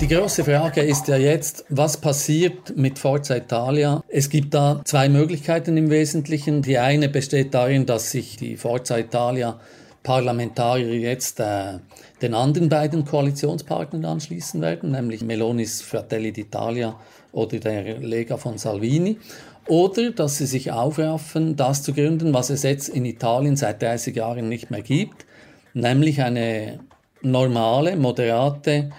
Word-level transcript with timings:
Die 0.00 0.08
große 0.08 0.44
Frage 0.44 0.80
ist 0.80 1.08
ja 1.08 1.18
jetzt, 1.18 1.66
was 1.68 1.98
passiert 1.98 2.74
mit 2.74 2.98
Forza 2.98 3.36
Italia? 3.36 4.02
Es 4.08 4.30
gibt 4.30 4.54
da 4.54 4.80
zwei 4.82 5.10
Möglichkeiten 5.10 5.76
im 5.76 5.90
Wesentlichen. 5.90 6.62
Die 6.62 6.78
eine 6.78 7.10
besteht 7.10 7.52
darin, 7.52 7.84
dass 7.84 8.10
sich 8.10 8.38
die 8.38 8.56
Forza 8.56 8.96
Italia 8.96 9.60
Parlamentarier 10.02 10.98
jetzt 10.98 11.38
äh, 11.38 11.80
den 12.22 12.32
anderen 12.32 12.70
beiden 12.70 13.04
Koalitionspartnern 13.04 14.06
anschließen 14.06 14.62
werden, 14.62 14.92
nämlich 14.92 15.22
Melonis 15.22 15.82
Fratelli 15.82 16.30
d'Italia 16.30 16.94
oder 17.32 17.58
der 17.58 17.98
Lega 17.98 18.38
von 18.38 18.56
Salvini. 18.56 19.18
Oder 19.66 20.12
dass 20.12 20.38
sie 20.38 20.46
sich 20.46 20.72
aufraffen, 20.72 21.56
das 21.56 21.82
zu 21.82 21.92
gründen, 21.92 22.32
was 22.32 22.48
es 22.48 22.62
jetzt 22.62 22.88
in 22.88 23.04
Italien 23.04 23.56
seit 23.56 23.82
30 23.82 24.16
Jahren 24.16 24.48
nicht 24.48 24.70
mehr 24.70 24.80
gibt, 24.80 25.26
nämlich 25.74 26.22
eine 26.22 26.80
normale, 27.20 27.96
moderate, 27.96 28.90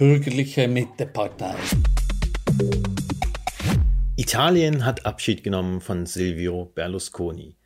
bürgerliche 0.00 0.66
Mittepartei. 0.66 1.54
Italien 4.16 4.86
hat 4.86 5.04
Abschied 5.04 5.44
genommen 5.44 5.82
von 5.82 6.06
Silvio 6.06 6.72
Berlusconi. 6.74 7.56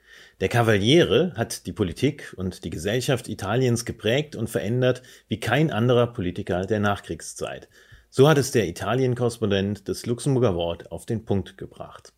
Der 0.41 0.49
Cavaliere 0.49 1.33
hat 1.37 1.65
die 1.65 1.73
Politik 1.73 2.35
und 2.37 2.65
die 2.65 2.71
Gesellschaft 2.71 3.29
Italiens 3.29 3.85
geprägt 3.85 4.35
und 4.35 4.51
verändert 4.51 5.03
wie 5.29 5.39
kein 5.39 5.71
anderer 5.71 6.09
Politiker 6.09 6.67
der 6.67 6.81
Nachkriegszeit. 6.81 7.69
So 8.11 8.29
hat 8.29 8.39
es 8.39 8.51
der 8.51 8.67
Italien-Korrespondent 8.67 9.87
des 9.87 10.05
Luxemburger 10.05 10.57
Wort 10.57 10.91
auf 10.91 11.07
den 11.07 11.25
Punkt 11.25 11.57
gebracht. 11.57 12.13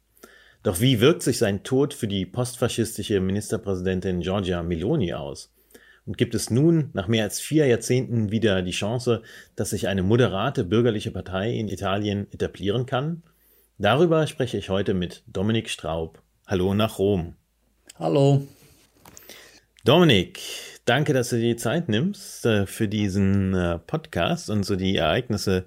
Doch 0.63 0.81
wie 0.81 1.03
wirkt 1.03 1.25
sich 1.25 1.37
sein 1.37 1.63
Tod 1.63 1.93
für 1.93 2.09
die 2.09 2.25
postfaschistische 2.25 3.21
Ministerpräsidentin 3.21 4.21
Giorgia 4.21 4.63
Meloni 4.63 5.13
aus? 5.13 5.53
Und 6.07 6.17
gibt 6.17 6.37
es 6.37 6.51
nun 6.51 6.91
nach 6.93 7.09
mehr 7.09 7.25
als 7.25 7.41
vier 7.41 7.67
Jahrzehnten 7.67 8.31
wieder 8.31 8.63
die 8.63 8.71
Chance, 8.71 9.23
dass 9.57 9.71
sich 9.71 9.89
eine 9.89 10.05
moderate 10.05 10.65
bürgerliche 10.65 11.11
Partei 11.11 11.53
in 11.53 11.69
Italien 11.69 12.29
etablieren 12.33 12.87
kann? 12.87 13.23
Darüber 13.77 14.27
spreche 14.29 14.57
ich 14.57 14.71
heute 14.71 14.95
mit 14.95 15.25
Dominik 15.27 15.69
Straub. 15.69 16.23
Hallo 16.47 16.75
nach 16.75 17.01
Rom. 17.01 17.35
Hallo. 17.99 18.47
Dominik, 19.85 20.41
danke, 20.85 21.13
dass 21.13 21.31
du 21.31 21.37
dir 21.37 21.55
die 21.55 21.57
Zeit 21.57 21.89
nimmst 21.89 22.47
äh, 22.47 22.67
für 22.67 22.87
diesen 22.87 23.53
äh, 23.55 23.79
Podcast 23.81 24.49
und 24.49 24.63
so 24.63 24.77
die 24.77 24.97
Ereignisse 24.97 25.67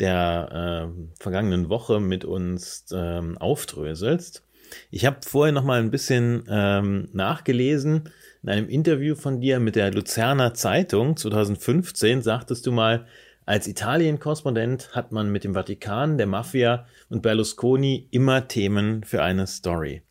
der 0.00 0.90
äh, 0.92 1.22
vergangenen 1.22 1.70
Woche 1.70 1.98
mit 1.98 2.26
uns 2.26 2.84
ähm, 2.92 3.38
aufdröselst. 3.38 4.42
Ich 4.90 5.06
habe 5.06 5.18
vorher 5.26 5.52
noch 5.52 5.64
mal 5.64 5.80
ein 5.80 5.90
bisschen 5.90 6.44
ähm, 6.48 7.08
nachgelesen 7.12 8.10
in 8.42 8.48
einem 8.50 8.68
Interview 8.68 9.14
von 9.14 9.40
dir 9.40 9.60
mit 9.60 9.76
der 9.76 9.92
Luzerner 9.92 10.54
Zeitung 10.54 11.16
2015 11.16 12.22
sagtest 12.22 12.66
du 12.66 12.72
mal, 12.72 13.06
als 13.46 13.66
Italien-Korrespondent 13.66 14.94
hat 14.94 15.10
man 15.10 15.30
mit 15.32 15.44
dem 15.44 15.54
Vatikan, 15.54 16.18
der 16.18 16.26
Mafia 16.26 16.86
und 17.08 17.22
Berlusconi 17.22 18.06
immer 18.10 18.46
Themen 18.46 19.04
für 19.04 19.22
eine 19.22 19.46
Story. 19.46 20.02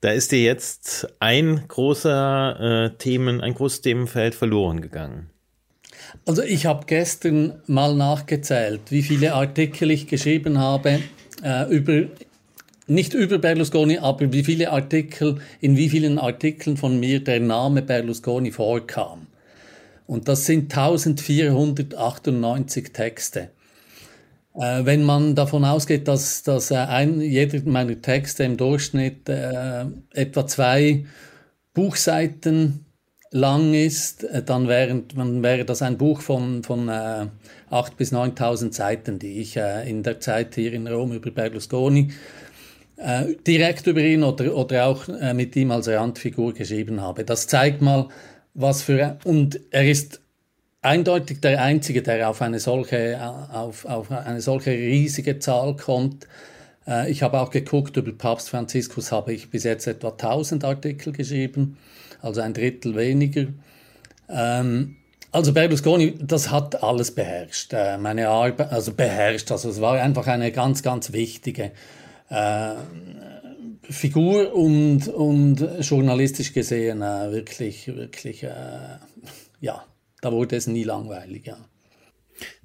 Da 0.00 0.10
ist 0.10 0.32
dir 0.32 0.42
jetzt 0.42 1.14
ein 1.20 1.64
großer 1.68 2.60
äh, 2.60 2.96
Themen, 2.96 3.42
ein 3.42 3.54
großes 3.54 3.82
Themenfeld 3.82 4.34
verloren 4.34 4.80
gegangen. 4.80 5.28
Also 6.26 6.42
ich 6.42 6.64
habe 6.64 6.86
gestern 6.86 7.60
mal 7.66 7.94
nachgezählt, 7.94 8.80
wie 8.88 9.02
viele 9.02 9.34
Artikel 9.34 9.90
ich 9.90 10.06
geschrieben 10.06 10.58
habe 10.58 11.00
äh, 11.42 11.70
über 11.70 12.04
nicht 12.90 13.14
über 13.14 13.38
Berlusconi, 13.38 13.96
aber 13.98 14.32
wie 14.32 14.44
viele 14.44 14.70
Artikel, 14.70 15.40
in 15.60 15.76
wie 15.76 15.88
vielen 15.88 16.18
Artikeln 16.18 16.76
von 16.76 17.00
mir 17.00 17.22
der 17.22 17.38
Name 17.40 17.82
Berlusconi 17.82 18.50
vorkam. 18.50 19.28
Und 20.06 20.26
das 20.28 20.44
sind 20.44 20.76
1498 20.76 22.92
Texte. 22.92 23.50
Äh, 24.54 24.84
wenn 24.84 25.04
man 25.04 25.36
davon 25.36 25.64
ausgeht, 25.64 26.08
dass, 26.08 26.42
dass 26.42 26.72
ein, 26.72 27.20
jeder 27.20 27.60
meiner 27.64 28.02
Texte 28.02 28.42
im 28.42 28.56
Durchschnitt 28.56 29.28
äh, 29.28 29.84
etwa 30.12 30.48
zwei 30.48 31.04
Buchseiten 31.72 32.86
lang 33.30 33.74
ist, 33.74 34.24
äh, 34.24 34.42
dann, 34.42 34.66
wären, 34.66 35.06
dann 35.14 35.44
wäre 35.44 35.64
das 35.64 35.82
ein 35.82 35.96
Buch 35.96 36.20
von, 36.20 36.64
von 36.64 36.88
äh, 36.88 37.28
8.000 37.70 37.90
bis 37.96 38.12
9.000 38.12 38.72
Seiten, 38.72 39.20
die 39.20 39.40
ich 39.40 39.56
äh, 39.56 39.88
in 39.88 40.02
der 40.02 40.18
Zeit 40.18 40.56
hier 40.56 40.72
in 40.72 40.88
Rom 40.88 41.12
über 41.12 41.30
Berlusconi 41.30 42.10
äh, 43.02 43.34
direkt 43.46 43.86
über 43.86 44.00
ihn 44.00 44.22
oder, 44.22 44.54
oder 44.54 44.86
auch 44.86 45.08
äh, 45.08 45.34
mit 45.34 45.56
ihm 45.56 45.70
als 45.70 45.88
Randfigur 45.88 46.52
geschrieben 46.52 47.00
habe. 47.00 47.24
Das 47.24 47.46
zeigt 47.46 47.80
mal, 47.80 48.08
was 48.54 48.82
für 48.82 49.18
und 49.24 49.60
er 49.70 49.88
ist 49.88 50.20
eindeutig 50.82 51.40
der 51.40 51.62
einzige, 51.62 52.02
der 52.02 52.28
auf 52.28 52.42
eine 52.42 52.58
solche 52.58 53.12
äh, 53.12 53.16
auf, 53.16 53.84
auf 53.84 54.10
eine 54.10 54.40
solche 54.40 54.72
riesige 54.72 55.38
Zahl 55.38 55.76
kommt. 55.76 56.26
Äh, 56.86 57.10
ich 57.10 57.22
habe 57.22 57.40
auch 57.40 57.50
geguckt, 57.50 57.96
über 57.96 58.12
Papst 58.12 58.50
Franziskus 58.50 59.12
habe 59.12 59.32
ich 59.32 59.50
bis 59.50 59.64
jetzt 59.64 59.86
etwa 59.86 60.10
1000 60.10 60.64
Artikel 60.64 61.12
geschrieben, 61.12 61.78
also 62.20 62.40
ein 62.40 62.54
Drittel 62.54 62.96
weniger. 62.96 63.46
Ähm, 64.28 64.96
also 65.32 65.52
Berlusconi, 65.52 66.16
das 66.20 66.50
hat 66.50 66.82
alles 66.82 67.14
beherrscht. 67.14 67.72
Äh, 67.72 67.98
meine 67.98 68.28
Arbeit, 68.28 68.72
also 68.72 68.92
beherrscht, 68.92 69.52
also 69.52 69.70
es 69.70 69.80
war 69.80 69.94
einfach 70.00 70.26
eine 70.26 70.50
ganz, 70.50 70.82
ganz 70.82 71.12
wichtige 71.12 71.70
äh, 72.30 72.74
Figur 73.82 74.54
und, 74.54 75.08
und 75.08 75.60
journalistisch 75.80 76.52
gesehen 76.52 77.02
äh, 77.02 77.32
wirklich, 77.32 77.88
wirklich, 77.88 78.44
äh, 78.44 78.98
ja, 79.60 79.84
da 80.20 80.32
wurde 80.32 80.56
es 80.56 80.66
nie 80.66 80.84
langweilig, 80.84 81.46
ja. 81.46 81.58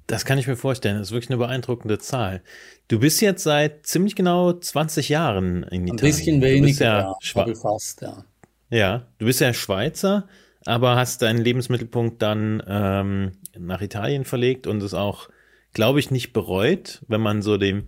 Das 0.06 0.24
kann 0.24 0.38
ich 0.38 0.46
mir 0.46 0.56
vorstellen. 0.56 0.98
Das 0.98 1.08
ist 1.08 1.12
wirklich 1.12 1.30
eine 1.30 1.38
beeindruckende 1.38 1.98
Zahl. 1.98 2.42
Du 2.86 3.00
bist 3.00 3.20
jetzt 3.20 3.42
seit 3.42 3.86
ziemlich 3.86 4.14
genau 4.14 4.52
20 4.52 5.08
Jahren 5.08 5.64
in 5.64 5.88
Italien. 5.88 5.90
Ein 5.90 5.96
bisschen 5.96 6.42
weniger, 6.42 7.16
ja, 7.20 7.46
ja 7.46 7.54
fast, 7.54 8.02
ja. 8.02 8.24
Ja, 8.70 9.08
du 9.18 9.26
bist 9.26 9.40
ja 9.40 9.52
Schweizer, 9.52 10.28
aber 10.64 10.94
hast 10.94 11.22
deinen 11.22 11.38
Lebensmittelpunkt 11.40 12.22
dann 12.22 12.62
ähm, 12.68 13.32
nach 13.58 13.80
Italien 13.80 14.24
verlegt 14.24 14.68
und 14.68 14.80
es 14.82 14.94
auch, 14.94 15.28
glaube 15.72 15.98
ich, 15.98 16.12
nicht 16.12 16.32
bereut, 16.32 17.02
wenn 17.08 17.20
man 17.20 17.42
so 17.42 17.56
dem 17.56 17.86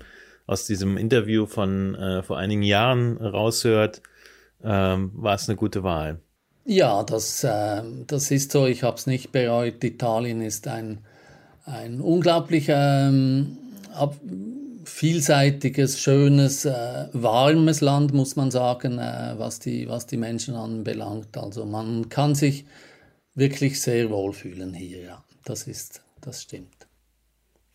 aus 0.49 0.65
diesem 0.65 0.97
Interview 0.97 1.47
von 1.47 1.95
äh, 1.95 2.23
vor 2.23 2.39
einigen 2.39 2.63
Jahren 2.63 3.19
raushört, 3.19 4.03
ähm, 4.65 5.13
war 5.15 5.35
es 5.35 5.49
eine 5.49 5.57
gute 5.57 5.85
Wahl. 5.85 6.21
Ja, 6.65 7.03
das, 7.03 7.45
äh, 7.45 7.83
das 8.07 8.31
ist 8.31 8.51
so. 8.51 8.67
Ich 8.67 8.83
habe 8.83 8.97
es 8.97 9.07
nicht 9.07 9.31
bereut. 9.31 9.85
Italien 9.85 10.41
ist 10.41 10.67
ein, 10.67 11.05
ein 11.65 12.01
unglaublich 12.01 12.67
ähm, 12.69 13.59
vielseitiges, 14.85 16.01
schönes, 16.01 16.65
äh, 16.65 17.09
warmes 17.13 17.83
Land, 17.83 18.15
muss 18.15 18.35
man 18.35 18.51
sagen, 18.51 18.99
äh, 18.99 19.35
was, 19.37 19.61
die, 19.61 19.87
was 19.89 20.07
die 20.07 20.17
Menschen 20.17 20.55
anbelangt. 20.55 21.37
Also 21.37 21.67
man 21.67 22.09
kann 22.09 22.35
sich 22.35 22.65
wirklich 23.35 23.83
sehr 23.83 24.09
wohlfühlen 24.09 24.73
hier. 24.73 25.03
Ja, 25.03 25.25
das 25.45 25.67
ist, 25.67 26.01
das 26.23 26.43
stimmt. 26.43 26.78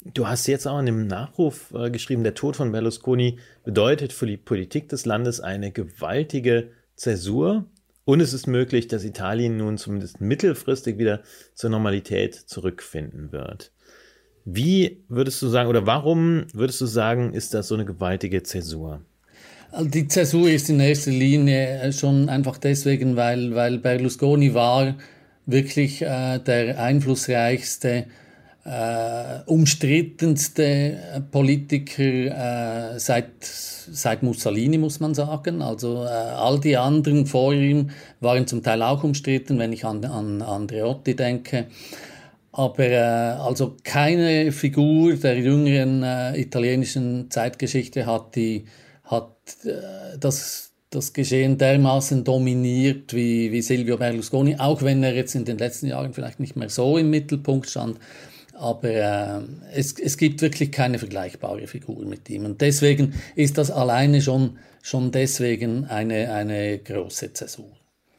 Du 0.05 0.27
hast 0.27 0.47
jetzt 0.47 0.67
auch 0.67 0.79
in 0.79 0.85
dem 0.85 1.07
Nachruf 1.07 1.73
äh, 1.73 1.89
geschrieben, 1.89 2.23
der 2.23 2.33
Tod 2.33 2.57
von 2.57 2.71
Berlusconi 2.71 3.39
bedeutet 3.63 4.11
für 4.11 4.27
die 4.27 4.37
Politik 4.37 4.89
des 4.89 5.05
Landes 5.05 5.39
eine 5.39 5.71
gewaltige 5.71 6.71
Zäsur. 6.95 7.65
Und 8.03 8.19
es 8.19 8.33
ist 8.33 8.47
möglich, 8.47 8.89
dass 8.89 9.05
Italien 9.05 9.55
nun 9.55 9.77
zumindest 9.77 10.19
mittelfristig 10.19 10.97
wieder 10.97 11.21
zur 11.53 11.69
Normalität 11.69 12.35
zurückfinden 12.35 13.31
wird. 13.31 13.71
Wie 14.43 15.05
würdest 15.07 15.41
du 15.41 15.47
sagen, 15.47 15.69
oder 15.69 15.85
warum 15.85 16.47
würdest 16.53 16.81
du 16.81 16.85
sagen, 16.85 17.33
ist 17.33 17.53
das 17.53 17.69
so 17.69 17.75
eine 17.75 17.85
gewaltige 17.85 18.43
Zäsur? 18.43 19.01
Also 19.71 19.89
die 19.89 20.07
Zäsur 20.09 20.49
ist 20.49 20.69
in 20.69 20.81
erster 20.81 21.11
Linie 21.11 21.79
äh, 21.79 21.93
schon 21.93 22.27
einfach 22.27 22.57
deswegen, 22.57 23.15
weil, 23.15 23.55
weil 23.55 23.77
Berlusconi 23.77 24.53
war 24.53 24.97
wirklich 25.45 26.01
äh, 26.01 26.39
der 26.39 26.79
einflussreichste 26.79 28.05
äh, 28.65 29.41
umstrittenste 29.45 31.25
Politiker 31.31 32.93
äh, 32.93 32.99
seit, 32.99 33.31
seit 33.41 34.23
Mussolini, 34.23 34.77
muss 34.77 34.99
man 34.99 35.13
sagen. 35.13 35.61
Also 35.61 36.03
äh, 36.03 36.07
all 36.07 36.59
die 36.59 36.77
anderen 36.77 37.25
vor 37.25 37.53
ihm 37.53 37.89
waren 38.21 38.47
zum 38.47 38.63
Teil 38.63 38.81
auch 38.81 39.03
umstritten, 39.03 39.59
wenn 39.59 39.73
ich 39.73 39.85
an, 39.85 40.05
an 40.05 40.41
Andreotti 40.41 41.15
denke. 41.15 41.67
Aber 42.53 42.85
äh, 42.85 42.97
also 42.97 43.75
keine 43.83 44.51
Figur 44.51 45.13
der 45.15 45.39
jüngeren 45.39 46.03
äh, 46.03 46.39
italienischen 46.39 47.29
Zeitgeschichte 47.31 48.05
hat, 48.05 48.35
die, 48.35 48.65
hat 49.05 49.35
äh, 49.65 50.17
das, 50.19 50.71
das 50.91 51.11
Geschehen 51.13 51.57
dermaßen 51.57 52.23
dominiert 52.23 53.13
wie, 53.13 53.51
wie 53.51 53.61
Silvio 53.63 53.97
Berlusconi, 53.97 54.55
auch 54.57 54.83
wenn 54.83 55.03
er 55.03 55.15
jetzt 55.15 55.33
in 55.33 55.45
den 55.45 55.57
letzten 55.57 55.87
Jahren 55.87 56.13
vielleicht 56.13 56.39
nicht 56.39 56.55
mehr 56.55 56.69
so 56.69 56.97
im 56.99 57.09
Mittelpunkt 57.09 57.69
stand. 57.69 57.97
Aber 58.63 58.89
äh, 58.89 59.41
es, 59.73 59.99
es 59.99 60.17
gibt 60.17 60.41
wirklich 60.41 60.71
keine 60.71 60.97
vergleichbare 60.97 61.67
Figur 61.67 62.05
mit 62.05 62.29
ihm. 62.29 62.45
Und 62.45 62.61
deswegen 62.61 63.13
ist 63.35 63.57
das 63.57 63.69
alleine 63.69 64.21
schon, 64.21 64.57
schon 64.81 65.11
deswegen 65.11 65.83
eine, 65.83 66.31
eine 66.31 66.79
große 66.79 67.33
Zäsur. 67.33 67.75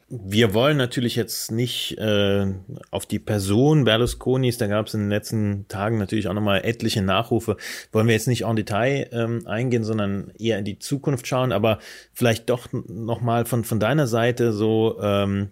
Wir 0.07 0.53
wollen 0.53 0.77
natürlich 0.77 1.15
jetzt 1.15 1.51
nicht 1.51 1.97
äh, 1.97 2.45
auf 2.91 3.07
die 3.07 3.17
Person 3.17 3.85
Berlusconis, 3.85 4.59
da 4.59 4.67
gab 4.67 4.85
es 4.85 4.93
in 4.93 4.99
den 4.99 5.09
letzten 5.09 5.67
Tagen 5.67 5.97
natürlich 5.97 6.27
auch 6.27 6.33
nochmal 6.35 6.63
etliche 6.63 7.01
Nachrufe, 7.01 7.57
wollen 7.91 8.05
wir 8.05 8.13
jetzt 8.13 8.27
nicht 8.27 8.43
en 8.43 8.55
Detail 8.55 9.09
ähm, 9.13 9.47
eingehen, 9.47 9.83
sondern 9.83 10.31
eher 10.37 10.59
in 10.59 10.65
die 10.65 10.77
Zukunft 10.77 11.25
schauen, 11.25 11.51
aber 11.51 11.79
vielleicht 12.13 12.51
doch 12.51 12.67
nochmal 12.71 13.45
von, 13.45 13.63
von 13.63 13.79
deiner 13.79 14.05
Seite 14.05 14.53
so 14.53 14.99
ähm, 15.01 15.49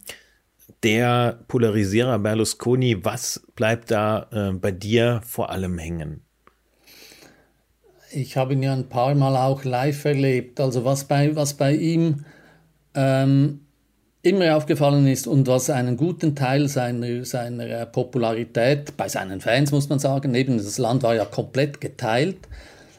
der 0.84 1.40
Polarisierer 1.48 2.20
Berlusconi, 2.20 3.04
was 3.04 3.46
bleibt 3.56 3.92
da 3.92 4.28
äh, 4.32 4.52
bei 4.54 4.72
dir 4.72 5.22
vor 5.26 5.50
allem 5.50 5.78
hängen? 5.78 6.22
Ich 8.12 8.38
habe 8.38 8.54
ihn 8.54 8.62
ja 8.62 8.74
ein 8.74 8.90
paar 8.90 9.16
Mal 9.16 9.36
auch 9.36 9.64
live 9.64 10.06
erlebt. 10.06 10.60
Also 10.60 10.86
was 10.86 11.06
bei, 11.06 11.36
was 11.36 11.56
bei 11.56 11.74
ihm 11.74 12.26
ähm, 12.94 13.62
immer 14.22 14.56
aufgefallen 14.56 15.06
ist 15.08 15.28
und 15.28 15.48
was 15.48 15.70
einen 15.70 15.98
guten 15.98 16.36
Teil 16.36 16.68
seiner, 16.70 17.26
seiner 17.26 17.66
äh, 17.66 17.86
Popularität 17.86 18.96
bei 18.96 19.10
seinen 19.10 19.42
Fans, 19.42 19.72
muss 19.72 19.90
man 19.90 20.00
sagen, 20.00 20.34
eben 20.34 20.58
das 20.58 20.78
Land 20.78 21.04
war 21.04 21.14
ja 21.14 21.26
komplett 21.26 21.82
geteilt, 21.82 22.38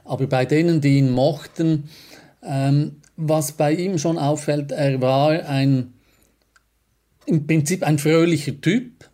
aber 0.05 0.27
bei 0.27 0.45
denen, 0.45 0.83
die 0.83 0.99
ihn 0.99 1.11
mochten, 1.11 1.89
ähm, 2.43 3.01
was 3.17 3.53
bei 3.53 3.73
ihm 3.73 3.99
schon 3.99 4.19
auffällt, 4.19 4.71
er 4.73 5.01
war 5.01 5.31
ein 5.49 5.94
im 7.27 7.47
Prinzip 7.47 7.83
ein 7.83 7.99
fröhlicher 7.99 8.61
Typ 8.61 9.11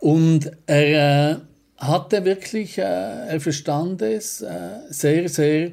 und 0.00 0.50
er 0.66 1.32
äh, 1.32 1.36
hatte 1.76 2.24
wirklich, 2.24 2.78
äh, 2.78 2.82
er 2.82 3.40
verstand 3.40 4.02
es, 4.02 4.42
äh, 4.42 4.50
sehr, 4.90 5.28
sehr 5.28 5.72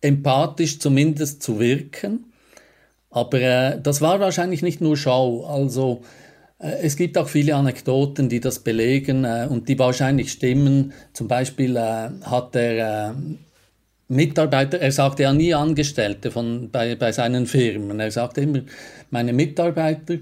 empathisch 0.00 0.78
zumindest 0.78 1.42
zu 1.42 1.58
wirken. 1.58 2.32
Aber 3.10 3.76
das 3.82 4.00
war 4.00 4.20
wahrscheinlich 4.20 4.62
nicht 4.62 4.80
nur 4.80 4.96
Schau. 4.96 5.46
Also 5.46 6.02
es 6.58 6.96
gibt 6.96 7.16
auch 7.16 7.28
viele 7.28 7.54
Anekdoten, 7.54 8.28
die 8.28 8.40
das 8.40 8.58
belegen 8.58 9.24
und 9.24 9.68
die 9.68 9.78
wahrscheinlich 9.78 10.32
stimmen. 10.32 10.92
Zum 11.14 11.26
Beispiel 11.26 11.78
hat 11.78 12.54
er 12.56 13.14
Mitarbeiter, 14.08 14.80
er 14.80 14.92
sagte 14.92 15.22
ja 15.22 15.32
nie 15.32 15.54
Angestellte 15.54 16.30
von, 16.30 16.70
bei, 16.70 16.94
bei 16.94 17.10
seinen 17.10 17.46
Firmen, 17.46 18.00
er 18.00 18.10
sagte 18.10 18.42
immer 18.42 18.60
meine 19.10 19.32
Mitarbeiter. 19.32 20.18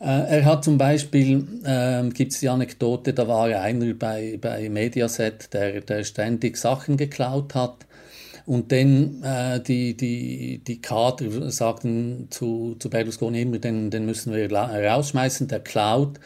Äh, 0.00 0.38
er 0.38 0.44
hat 0.44 0.64
zum 0.64 0.76
Beispiel, 0.78 1.46
äh, 1.64 2.08
gibt 2.10 2.32
es 2.32 2.40
die 2.40 2.48
Anekdote, 2.48 3.14
da 3.14 3.26
war 3.28 3.46
einer 3.46 3.94
bei, 3.94 4.38
bei 4.40 4.68
Mediaset, 4.68 5.52
der, 5.52 5.80
der 5.80 6.04
ständig 6.04 6.56
Sachen 6.56 6.96
geklaut 6.96 7.54
hat. 7.54 7.86
Und 8.44 8.70
dann 8.70 9.22
äh, 9.24 9.60
die, 9.60 9.96
die, 9.96 10.58
die 10.58 10.80
Kader 10.80 11.50
sagten 11.50 12.28
zu, 12.30 12.76
zu 12.78 12.90
Berlusconi 12.90 13.42
immer, 13.42 13.58
den, 13.58 13.90
den 13.90 14.06
müssen 14.06 14.32
wir 14.32 14.52
rausschmeißen, 14.52 15.48
der 15.48 15.60
klaut. 15.60 16.20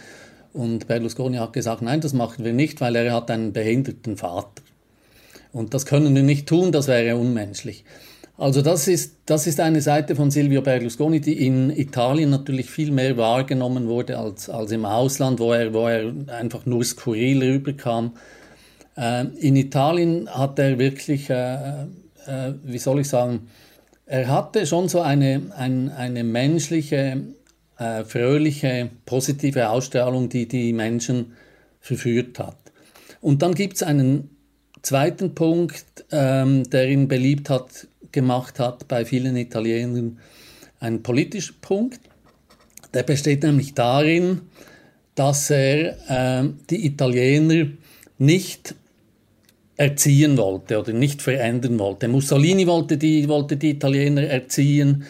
Und 0.52 0.86
Berlusconi 0.88 1.38
hat 1.38 1.52
gesagt, 1.52 1.80
nein, 1.80 2.00
das 2.00 2.12
machen 2.12 2.44
wir 2.44 2.52
nicht, 2.52 2.80
weil 2.80 2.96
er 2.96 3.14
hat 3.14 3.30
einen 3.30 3.52
behinderten 3.52 4.16
Vater. 4.16 4.62
Und 5.52 5.74
das 5.74 5.86
können 5.86 6.14
wir 6.14 6.22
nicht 6.22 6.46
tun, 6.46 6.72
das 6.72 6.88
wäre 6.88 7.16
unmenschlich. 7.16 7.84
Also 8.40 8.62
das 8.62 8.88
ist, 8.88 9.16
das 9.26 9.46
ist 9.46 9.60
eine 9.60 9.82
Seite 9.82 10.16
von 10.16 10.30
Silvio 10.30 10.62
Berlusconi, 10.62 11.20
die 11.20 11.46
in 11.46 11.68
Italien 11.68 12.30
natürlich 12.30 12.70
viel 12.70 12.90
mehr 12.90 13.18
wahrgenommen 13.18 13.86
wurde 13.86 14.16
als, 14.16 14.48
als 14.48 14.72
im 14.72 14.86
Ausland, 14.86 15.40
wo 15.40 15.52
er, 15.52 15.74
wo 15.74 15.86
er 15.86 16.10
einfach 16.28 16.64
nur 16.64 16.82
skurril 16.82 17.42
rüberkam. 17.42 18.12
Äh, 18.96 19.26
in 19.40 19.56
Italien 19.56 20.26
hat 20.30 20.58
er 20.58 20.78
wirklich, 20.78 21.28
äh, 21.28 21.82
äh, 21.82 22.54
wie 22.64 22.78
soll 22.78 23.00
ich 23.00 23.08
sagen, 23.08 23.48
er 24.06 24.28
hatte 24.28 24.66
schon 24.66 24.88
so 24.88 25.02
eine, 25.02 25.42
ein, 25.58 25.90
eine 25.90 26.24
menschliche, 26.24 27.20
äh, 27.76 28.04
fröhliche, 28.04 28.88
positive 29.04 29.68
Ausstrahlung, 29.68 30.30
die 30.30 30.48
die 30.48 30.72
Menschen 30.72 31.34
verführt 31.78 32.38
hat. 32.38 32.56
Und 33.20 33.42
dann 33.42 33.54
gibt 33.54 33.76
es 33.76 33.82
einen 33.82 34.30
zweiten 34.80 35.34
Punkt, 35.34 36.06
ähm, 36.10 36.70
der 36.70 36.88
ihn 36.88 37.06
beliebt 37.06 37.50
hat 37.50 37.86
gemacht 38.12 38.58
hat 38.58 38.88
bei 38.88 39.04
vielen 39.04 39.36
Italienern, 39.36 40.18
ein 40.80 41.02
politischer 41.02 41.54
Punkt. 41.60 42.00
Der 42.94 43.02
besteht 43.02 43.42
nämlich 43.42 43.74
darin, 43.74 44.42
dass 45.14 45.50
er 45.50 46.40
äh, 46.42 46.48
die 46.70 46.86
Italiener 46.86 47.66
nicht 48.18 48.74
erziehen 49.76 50.36
wollte 50.36 50.78
oder 50.78 50.92
nicht 50.92 51.22
verändern 51.22 51.78
wollte. 51.78 52.08
Mussolini 52.08 52.66
wollte 52.66 52.98
die, 52.98 53.28
wollte 53.28 53.56
die 53.56 53.70
Italiener 53.70 54.24
erziehen 54.24 55.04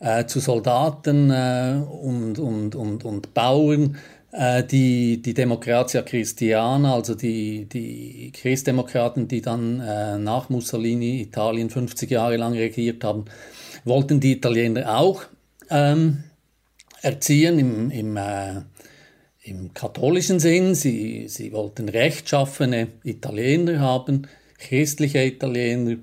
äh, 0.00 0.24
zu 0.26 0.40
Soldaten 0.40 1.30
äh, 1.30 1.80
und, 2.02 2.38
und, 2.38 2.74
und, 2.74 3.04
und 3.04 3.34
Bauern. 3.34 3.96
Äh, 4.34 4.64
die, 4.64 5.22
die 5.22 5.32
Democrazia 5.32 6.02
Cristiana, 6.02 6.94
also 6.94 7.14
die, 7.14 7.66
die 7.66 8.32
Christdemokraten, 8.32 9.28
die 9.28 9.40
dann 9.40 9.78
äh, 9.78 10.18
nach 10.18 10.48
Mussolini 10.48 11.20
Italien 11.20 11.70
50 11.70 12.10
Jahre 12.10 12.36
lang 12.36 12.52
regiert 12.54 13.04
haben, 13.04 13.26
wollten 13.84 14.18
die 14.18 14.32
Italiener 14.32 14.98
auch 14.98 15.22
ähm, 15.70 16.24
erziehen 17.00 17.60
im, 17.60 17.90
im, 17.92 18.16
äh, 18.16 18.62
im 19.42 19.72
katholischen 19.72 20.40
Sinn. 20.40 20.74
Sie, 20.74 21.28
sie 21.28 21.52
wollten 21.52 21.88
rechtschaffene 21.88 22.88
Italiener 23.04 23.78
haben, 23.78 24.26
christliche 24.58 25.24
Italiener, 25.24 25.98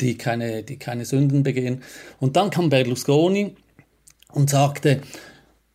die 0.00 0.16
keine, 0.16 0.62
die 0.62 0.78
keine 0.78 1.04
Sünden 1.04 1.42
begehen. 1.42 1.82
Und 2.18 2.36
dann 2.36 2.48
kam 2.48 2.70
Berlusconi 2.70 3.56
und 4.32 4.48
sagte, 4.48 5.02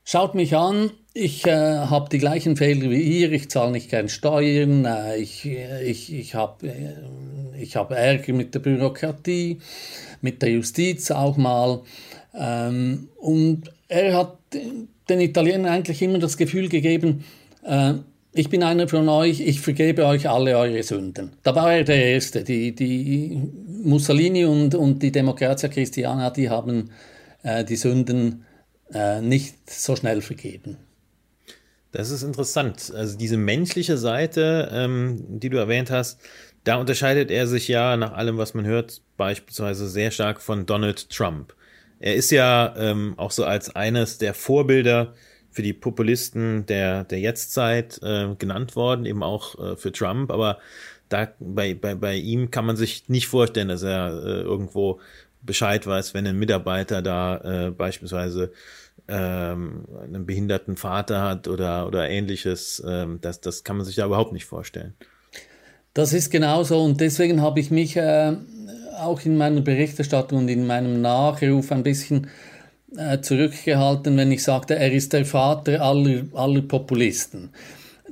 schaut 0.04 0.34
mich 0.34 0.56
an, 0.56 0.90
ich 1.18 1.46
äh, 1.48 1.52
habe 1.52 2.10
die 2.10 2.19
gleichen 2.19 2.56
Fehler 2.56 2.90
wie 2.92 3.02
ihr, 3.02 3.31
ich 3.31 3.50
zahle 3.50 3.72
nicht 3.72 3.90
gern 3.90 4.08
Steuern, 4.08 4.86
äh, 4.86 5.18
ich, 5.18 5.46
ich, 5.46 6.14
ich 6.14 6.36
habe 6.36 6.68
äh, 6.68 7.66
hab 7.66 7.92
Ärger 7.92 8.34
mit 8.34 8.54
der 8.54 8.60
Bürokratie, 8.60 9.58
mit 10.22 10.42
der 10.42 10.52
Justiz 10.52 11.10
auch 11.10 11.38
mal. 11.38 11.81
Ähm, 12.36 13.10
und 13.18 13.72
er 13.88 14.16
hat 14.16 14.38
den 15.10 15.19
Italienern 15.19 15.72
eigentlich 15.72 16.02
immer 16.02 16.19
das 16.19 16.38
Gefühl 16.38 16.69
gegeben, 16.69 17.24
äh, 17.64 17.94
ich 18.34 18.50
bin 18.50 18.62
einer 18.62 18.88
von 18.88 19.10
euch, 19.10 19.40
ich 19.40 19.62
vergebe 19.62 20.06
euch 20.06 20.30
alle 20.30 20.56
eure 20.56 20.84
Sünden. 20.84 21.31
Da 21.42 21.56
war 21.56 21.74
er 21.74 21.84
der 21.84 22.06
Erste. 22.06 22.44
Die, 22.44 22.75
die 22.75 23.42
Mussolini 23.84 24.46
und, 24.46 24.75
und 24.75 25.02
die 25.02 25.12
Democrazia 25.12 25.69
Cristiana, 25.69 26.30
die 26.30 26.48
haben 26.48 26.92
äh, 27.42 27.64
die 27.64 27.75
Sünden 27.75 28.46
äh, 28.94 29.22
nicht 29.22 29.68
so 29.68 29.96
schnell 29.96 30.22
vergeben. 30.22 30.78
Das 31.98 32.12
ist 32.12 32.22
interessant. 32.22 32.94
Also 32.96 33.18
diese 33.18 33.38
menschliche 33.38 33.98
Seite, 33.98 34.70
ähm, 34.72 35.40
die 35.40 35.50
du 35.50 35.58
erwähnt 35.58 35.90
hast, 35.90 36.21
da 36.64 36.76
unterscheidet 36.76 37.31
er 37.31 37.48
sich 37.48 37.68
ja 37.68 37.98
nach 37.98 38.14
allem, 38.14 38.38
was 38.38 38.54
man 38.54 38.68
hört, 38.68 39.02
beispielsweise 39.18 39.90
sehr 39.90 40.12
stark 40.12 40.40
von 40.40 40.68
Donald 40.68 41.10
Trump. 41.10 41.56
Er 42.00 42.14
ist 42.14 42.30
ja 42.30 42.76
ähm, 42.78 43.16
auch 43.18 43.31
so 43.31 43.45
als 43.45 43.76
eines 43.76 44.19
der 44.19 44.36
Vorbilder 44.36 45.16
für 45.50 45.64
die 45.64 45.74
Populisten 45.74 46.68
der, 46.68 47.04
der 47.04 47.19
Jetztzeit 47.19 48.00
äh, 48.04 48.36
genannt 48.38 48.76
worden, 48.76 49.07
eben 49.07 49.24
auch 49.24 49.57
äh, 49.57 49.76
für 49.76 49.92
Trump, 49.92 50.30
aber 50.30 50.60
da 51.10 51.30
bei, 51.40 51.74
bei, 51.74 51.95
bei 51.95 52.14
ihm 52.14 52.52
kann 52.52 52.68
man 52.68 52.78
sich 52.78 53.10
nicht 53.10 53.28
vorstellen, 53.28 53.69
dass 53.69 53.81
er 53.81 54.10
äh, 54.10 54.42
irgendwo 54.42 55.00
Bescheid 55.42 55.88
weiß, 55.88 56.14
wenn 56.14 56.28
ein 56.28 56.38
Mitarbeiter 56.38 57.02
da 57.02 57.38
äh, 57.38 57.71
beispielsweise 57.71 58.52
ähm, 59.07 59.85
einen 60.04 60.26
behinderten 60.26 60.76
Vater 60.76 61.21
hat 61.21 61.47
oder, 61.47 61.87
oder 61.87 62.09
ähnliches. 62.09 62.83
Ähm, 62.87 63.19
das, 63.21 63.42
das 63.42 63.64
kann 63.64 63.78
man 63.78 63.85
sich 63.85 63.95
da 63.95 64.06
überhaupt 64.06 64.33
nicht 64.33 64.45
vorstellen. 64.45 64.94
Das 65.94 66.14
ist 66.14 66.30
genauso 66.30 66.83
und 66.83 67.02
deswegen 67.02 67.42
habe 67.42 67.59
ich 67.59 67.71
mich 67.71 67.97
äh, 67.97 68.35
auch 68.99 69.21
in 69.26 69.37
meiner 69.37 69.61
Berichterstattung 69.61 70.40
und 70.40 70.47
in 70.49 70.68
meinem 70.68 71.02
Nachruf 71.02 71.71
ein 71.71 71.83
bisschen 71.83 72.28
äh, 72.95 73.19
zurückgehalten, 73.19 74.16
wenn 74.18 74.31
ich 74.31 74.44
sagte, 74.44 74.76
er 74.76 74.92
ist 74.92 75.14
der 75.14 75.26
Vater 75.26 75.81
aller, 75.81 76.26
aller 76.33 76.61
Populisten. 76.61 77.49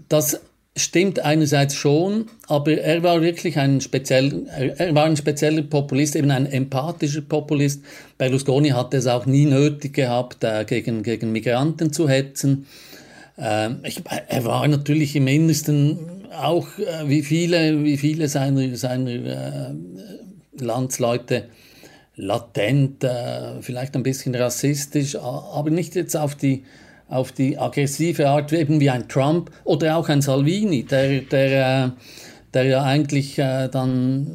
Das 0.10 0.42
stimmt 0.76 1.20
einerseits 1.20 1.76
schon, 1.76 2.28
aber 2.48 2.78
er 2.78 3.02
war 3.02 3.22
wirklich 3.22 3.58
ein 3.58 3.80
speziell, 3.80 4.46
er 4.78 4.94
war 4.94 5.06
ein 5.06 5.16
spezieller 5.16 5.62
Populist, 5.62 6.16
eben 6.16 6.32
ein 6.32 6.46
empathischer 6.46 7.22
Populist. 7.22 7.84
Berlusconi 8.18 8.70
hat 8.70 8.94
es 8.94 9.08
auch 9.08 9.26
nie 9.26 9.46
nötig 9.46 9.94
gehabt, 9.94 10.44
äh, 10.44 10.66
gegen, 10.66 11.02
gegen 11.04 11.32
Migranten 11.32 11.94
zu 11.94 12.10
hetzen. 12.10 12.66
Äh, 13.38 13.70
ich, 13.84 14.02
er 14.28 14.44
war 14.44 14.68
natürlich 14.68 15.16
im 15.16 15.28
Innersten 15.28 16.00
auch 16.32 16.68
äh, 16.78 17.08
wie 17.08 17.24
viele, 17.24 17.84
wie 17.84 17.98
viele 17.98 18.28
seiner, 18.28 18.76
seiner 18.76 19.12
äh, 19.12 19.74
Landsleute 20.60 21.46
latent, 22.18 23.06
vielleicht 23.60 23.94
ein 23.94 24.04
bisschen 24.04 24.36
rassistisch, 24.36 25.18
aber 25.18 25.70
nicht 25.70 25.96
jetzt 25.96 26.16
auf 26.16 26.34
die 26.34 26.64
auf 27.08 27.32
die 27.32 27.58
aggressive 27.58 28.28
Art, 28.28 28.52
eben 28.54 28.80
wie 28.80 28.90
ein 28.90 29.08
Trump 29.08 29.52
oder 29.64 29.98
auch 29.98 30.10
ein 30.10 30.22
Salvini, 30.22 30.84
der, 30.84 31.22
der, 31.22 31.86
äh, 31.86 31.90
der 32.54 32.64
ja 32.66 32.84
eigentlich 32.84 33.38
äh, 33.38 33.68
dann 33.68 34.32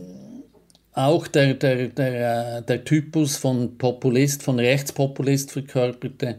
auch 0.92 1.26
der, 1.26 1.54
der, 1.54 1.88
der, 1.88 2.58
äh, 2.58 2.62
der 2.62 2.84
Typus 2.84 3.36
von 3.36 3.78
Populist, 3.78 4.42
von 4.42 4.58
Rechtspopulist 4.58 5.52
verkörperte, 5.52 6.36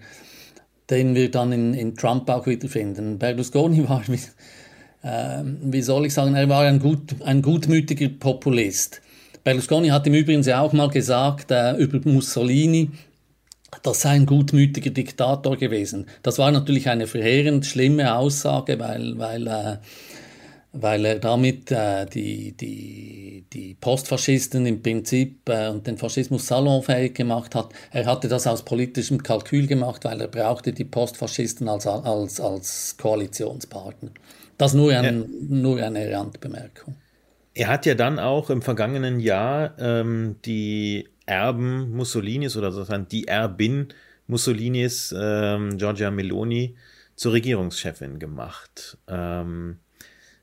den 0.89 1.15
wir 1.15 1.31
dann 1.31 1.51
in, 1.51 1.73
in 1.73 1.95
Trump 1.95 2.29
auch 2.29 2.47
wiederfinden. 2.47 3.17
Berlusconi 3.17 3.88
war, 3.89 4.03
wie, 4.07 4.19
äh, 5.07 5.43
wie 5.43 5.81
soll 5.81 6.05
ich 6.05 6.13
sagen, 6.13 6.35
er 6.35 6.50
war 6.50 6.63
ein, 6.63 6.79
gut, 6.79 7.15
ein 7.23 7.41
gutmütiger 7.41 8.09
Populist. 8.09 9.01
Berlusconi 9.43 9.88
hat 9.88 10.05
im 10.05 10.13
Übrigen 10.13 10.43
ja 10.43 10.61
auch 10.61 10.73
mal 10.73 10.89
gesagt 10.89 11.51
äh, 11.51 11.75
über 11.77 12.00
Mussolini, 12.09 12.91
das 13.83 14.01
sei 14.01 14.11
ein 14.11 14.25
gutmütiger 14.25 14.91
Diktator 14.91 15.57
gewesen. 15.57 16.07
Das 16.23 16.37
war 16.37 16.51
natürlich 16.51 16.89
eine 16.89 17.07
verheerend 17.07 17.65
schlimme 17.65 18.15
Aussage, 18.15 18.79
weil, 18.79 19.17
weil, 19.17 19.47
äh, 19.47 19.77
weil 20.73 21.05
er 21.05 21.19
damit 21.19 21.71
äh, 21.71 22.05
die, 22.05 22.51
die, 22.53 23.45
die 23.51 23.75
Postfaschisten 23.79 24.65
im 24.65 24.81
Prinzip 24.81 25.47
äh, 25.49 25.69
und 25.69 25.87
den 25.87 25.97
Faschismus 25.97 26.47
salonfähig 26.47 27.13
gemacht 27.13 27.55
hat. 27.55 27.73
Er 27.91 28.05
hatte 28.05 28.27
das 28.27 28.47
aus 28.47 28.63
politischem 28.63 29.23
Kalkül 29.23 29.67
gemacht, 29.67 30.05
weil 30.05 30.21
er 30.21 30.27
brauchte 30.27 30.73
die 30.73 30.85
Postfaschisten 30.85 31.67
als, 31.67 31.87
als, 31.87 32.39
als 32.39 32.95
Koalitionspartner. 32.97 34.11
Das 34.57 34.73
nur, 34.73 34.91
ein, 34.91 35.21
ja. 35.21 35.27
nur 35.49 35.81
eine 35.81 36.11
Randbemerkung. 36.11 36.95
Er 37.53 37.67
hat 37.67 37.85
ja 37.85 37.95
dann 37.95 38.19
auch 38.19 38.49
im 38.49 38.61
vergangenen 38.61 39.19
Jahr 39.19 39.73
ähm, 39.79 40.37
die 40.45 41.09
Erben 41.31 41.91
Mussolinis 41.91 42.57
oder 42.57 42.73
sozusagen 42.73 43.07
die 43.07 43.25
Erbin 43.25 43.88
Mussolinis, 44.27 45.15
ähm, 45.17 45.77
Giorgia 45.77 46.11
Meloni, 46.11 46.75
zur 47.15 47.31
Regierungschefin 47.31 48.19
gemacht. 48.19 48.97
Ähm, 49.07 49.77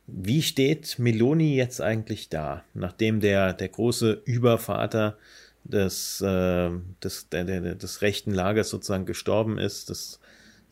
wie 0.07 0.41
steht 0.41 0.99
Meloni 0.99 1.57
jetzt 1.57 1.83
eigentlich 1.83 2.31
da, 2.31 2.65
nachdem 2.73 3.21
der, 3.21 3.53
der 3.53 3.69
große 3.69 4.23
Übervater 4.25 5.19
des, 5.65 6.23
äh, 6.23 6.71
des, 7.05 7.29
der, 7.29 7.45
der, 7.45 7.75
des 7.75 8.01
rechten 8.01 8.33
Lagers 8.33 8.71
sozusagen 8.71 9.05
gestorben 9.05 9.59
ist, 9.59 9.91
des 9.91 10.21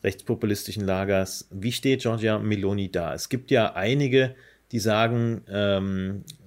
rechtspopulistischen 0.03 0.83
Lagers? 0.83 1.47
Wie 1.51 1.71
steht 1.71 2.01
Giorgia 2.01 2.39
Meloni 2.39 2.91
da? 2.91 3.13
Es 3.13 3.29
gibt 3.29 3.51
ja 3.51 3.75
einige, 3.75 4.33
die 4.71 4.79
sagen, 4.79 5.43
ähm, 5.47 6.23
äh, 6.25 6.46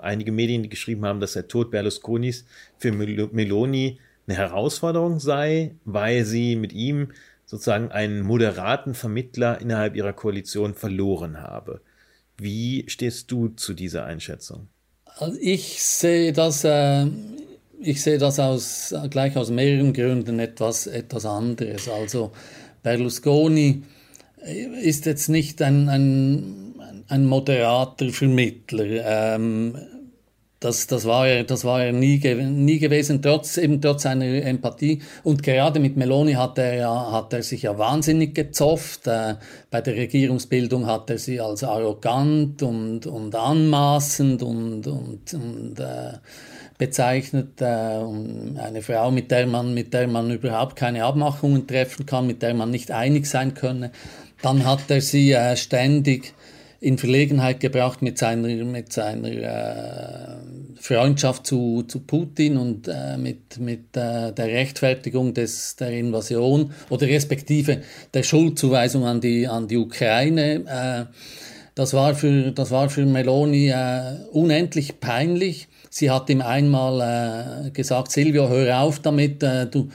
einige 0.00 0.32
Medien, 0.32 0.62
die 0.62 0.68
geschrieben 0.68 1.04
haben, 1.04 1.20
dass 1.20 1.34
der 1.34 1.48
Tod 1.48 1.70
Berlusconis 1.70 2.44
für 2.78 2.92
Meloni 2.92 3.98
eine 4.26 4.36
Herausforderung 4.36 5.20
sei, 5.20 5.74
weil 5.84 6.24
sie 6.24 6.56
mit 6.56 6.72
ihm 6.72 7.12
sozusagen 7.44 7.92
einen 7.92 8.22
moderaten 8.22 8.94
Vermittler 8.94 9.60
innerhalb 9.60 9.94
ihrer 9.94 10.12
Koalition 10.12 10.74
verloren 10.74 11.40
habe. 11.40 11.80
Wie 12.36 12.84
stehst 12.88 13.30
du 13.30 13.48
zu 13.48 13.72
dieser 13.72 14.04
Einschätzung? 14.04 14.68
Also 15.04 15.38
ich 15.40 15.82
sehe 15.82 16.32
das, 16.32 16.64
äh, 16.64 17.06
ich 17.80 18.02
sehe 18.02 18.18
das 18.18 18.38
aus, 18.38 18.94
gleich 19.10 19.36
aus 19.36 19.50
mehreren 19.50 19.92
Gründen 19.92 20.40
etwas, 20.40 20.86
etwas 20.86 21.24
anderes. 21.24 21.88
Also 21.88 22.32
Berlusconi 22.82 23.84
ist 24.82 25.06
jetzt 25.06 25.28
nicht 25.28 25.62
ein, 25.62 25.88
ein 25.88 26.65
ein 27.08 27.26
moderater 27.26 28.08
Vermittler. 28.10 28.84
Ähm, 29.34 29.76
das, 30.58 30.86
das, 30.86 31.04
war 31.04 31.28
er, 31.28 31.44
das 31.44 31.64
war 31.64 31.84
er 31.84 31.92
nie, 31.92 32.18
nie 32.34 32.78
gewesen, 32.78 33.20
trotz, 33.20 33.58
eben 33.58 33.80
trotz 33.80 34.04
seiner 34.04 34.24
Empathie. 34.24 35.02
Und 35.22 35.42
gerade 35.42 35.80
mit 35.80 35.96
Meloni 35.96 36.32
hat 36.32 36.58
er, 36.58 36.74
ja, 36.76 37.12
hat 37.12 37.32
er 37.34 37.42
sich 37.42 37.62
ja 37.62 37.76
wahnsinnig 37.78 38.34
gezofft. 38.34 39.06
Äh, 39.06 39.34
bei 39.70 39.82
der 39.82 39.94
Regierungsbildung 39.96 40.86
hat 40.86 41.10
er 41.10 41.18
sie 41.18 41.40
als 41.40 41.62
arrogant 41.62 42.62
und, 42.62 43.06
und 43.06 43.34
anmaßend 43.34 44.42
und, 44.42 44.86
und, 44.86 45.34
und 45.34 45.78
äh, 45.78 46.14
bezeichnet. 46.78 47.60
Äh, 47.60 47.64
eine 47.64 48.80
Frau, 48.82 49.10
mit 49.10 49.30
der, 49.30 49.46
man, 49.46 49.74
mit 49.74 49.92
der 49.92 50.08
man 50.08 50.30
überhaupt 50.30 50.74
keine 50.74 51.04
Abmachungen 51.04 51.66
treffen 51.66 52.06
kann, 52.06 52.26
mit 52.26 52.40
der 52.40 52.54
man 52.54 52.70
nicht 52.70 52.90
einig 52.90 53.26
sein 53.26 53.52
könne. 53.52 53.92
Dann 54.42 54.64
hat 54.64 54.90
er 54.90 55.00
sie 55.00 55.32
äh, 55.32 55.56
ständig 55.56 56.34
in 56.86 56.98
Verlegenheit 56.98 57.58
gebracht 57.58 58.00
mit 58.00 58.16
seiner, 58.16 58.46
mit 58.46 58.92
seiner 58.92 59.28
äh, 59.28 60.36
Freundschaft 60.80 61.44
zu, 61.44 61.82
zu 61.82 61.98
Putin 61.98 62.56
und 62.56 62.86
äh, 62.86 63.16
mit, 63.16 63.58
mit 63.58 63.96
äh, 63.96 64.32
der 64.32 64.46
Rechtfertigung 64.46 65.34
des, 65.34 65.74
der 65.74 65.90
Invasion 65.90 66.70
oder 66.88 67.08
respektive 67.08 67.82
der 68.14 68.22
Schuldzuweisung 68.22 69.04
an 69.04 69.20
die, 69.20 69.48
an 69.48 69.66
die 69.66 69.78
Ukraine. 69.78 70.64
Äh, 70.64 71.12
das, 71.74 71.92
war 71.92 72.14
für, 72.14 72.52
das 72.52 72.70
war 72.70 72.88
für 72.88 73.04
Meloni 73.04 73.70
äh, 73.70 74.18
unendlich 74.30 75.00
peinlich. 75.00 75.66
Sie 75.90 76.08
hat 76.08 76.30
ihm 76.30 76.40
einmal 76.40 77.66
äh, 77.66 77.70
gesagt, 77.70 78.12
Silvio, 78.12 78.48
hör 78.48 78.82
auf 78.82 79.00
damit, 79.00 79.42
du, 79.42 79.88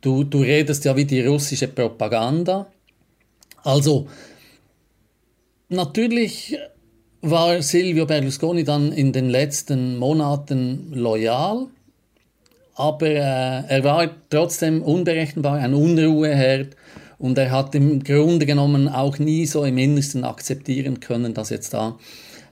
du, 0.00 0.24
du 0.24 0.40
redest 0.40 0.84
ja 0.86 0.96
wie 0.96 1.04
die 1.04 1.24
russische 1.24 1.68
Propaganda. 1.68 2.66
Also, 3.62 4.08
Natürlich 5.68 6.56
war 7.22 7.60
Silvio 7.60 8.06
Berlusconi 8.06 8.62
dann 8.62 8.92
in 8.92 9.12
den 9.12 9.28
letzten 9.28 9.96
Monaten 9.96 10.92
loyal, 10.92 11.66
aber 12.76 13.06
äh, 13.06 13.64
er 13.66 13.82
war 13.82 14.08
trotzdem 14.30 14.80
unberechenbar, 14.80 15.54
ein 15.54 15.74
Unruheherd 15.74 16.76
und 17.18 17.36
er 17.36 17.50
hat 17.50 17.74
im 17.74 18.04
Grunde 18.04 18.46
genommen 18.46 18.88
auch 18.88 19.18
nie 19.18 19.44
so 19.46 19.64
im 19.64 19.76
Innersten 19.76 20.22
akzeptieren 20.22 21.00
können, 21.00 21.34
dass 21.34 21.50
jetzt 21.50 21.74
da 21.74 21.98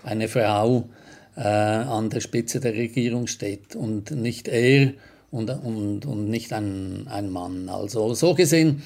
eine 0.03 0.27
Frau 0.27 0.89
äh, 1.37 1.41
an 1.41 2.11
der 2.11 2.21
Spitze 2.21 2.59
der 2.59 2.73
Regierung 2.73 3.29
steht 3.29 3.77
und 3.77 4.11
nicht 4.11 4.49
er 4.49 4.93
und, 5.31 5.51
und, 5.51 6.05
und 6.05 6.31
nicht 6.31 6.53
ein, 6.53 7.07
ein 7.09 7.31
Mann. 7.31 7.69
Also 7.69 8.13
so 8.15 8.35
gesehen 8.35 8.83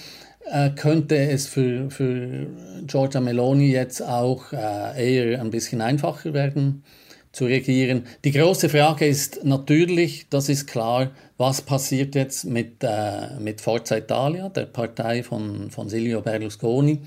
äh, 0.50 0.70
könnte 0.70 1.16
es 1.16 1.46
für, 1.46 1.90
für 1.90 2.46
Giorgia 2.86 3.20
Meloni 3.20 3.70
jetzt 3.70 4.02
auch 4.02 4.52
äh, 4.52 5.16
eher 5.16 5.40
ein 5.40 5.50
bisschen 5.50 5.80
einfacher 5.80 6.32
werden 6.32 6.84
zu 7.32 7.44
regieren. 7.44 8.04
Die 8.24 8.32
große 8.32 8.68
Frage 8.68 9.06
ist 9.06 9.44
natürlich, 9.44 10.28
das 10.28 10.48
ist 10.48 10.66
klar, 10.66 11.10
was 11.36 11.62
passiert 11.62 12.14
jetzt 12.14 12.44
mit, 12.44 12.82
äh, 12.82 13.38
mit 13.38 13.60
Forza 13.60 13.96
Italia, 13.96 14.48
der 14.48 14.66
Partei 14.66 15.22
von, 15.22 15.70
von 15.70 15.88
Silvio 15.88 16.22
Berlusconi. 16.22 17.02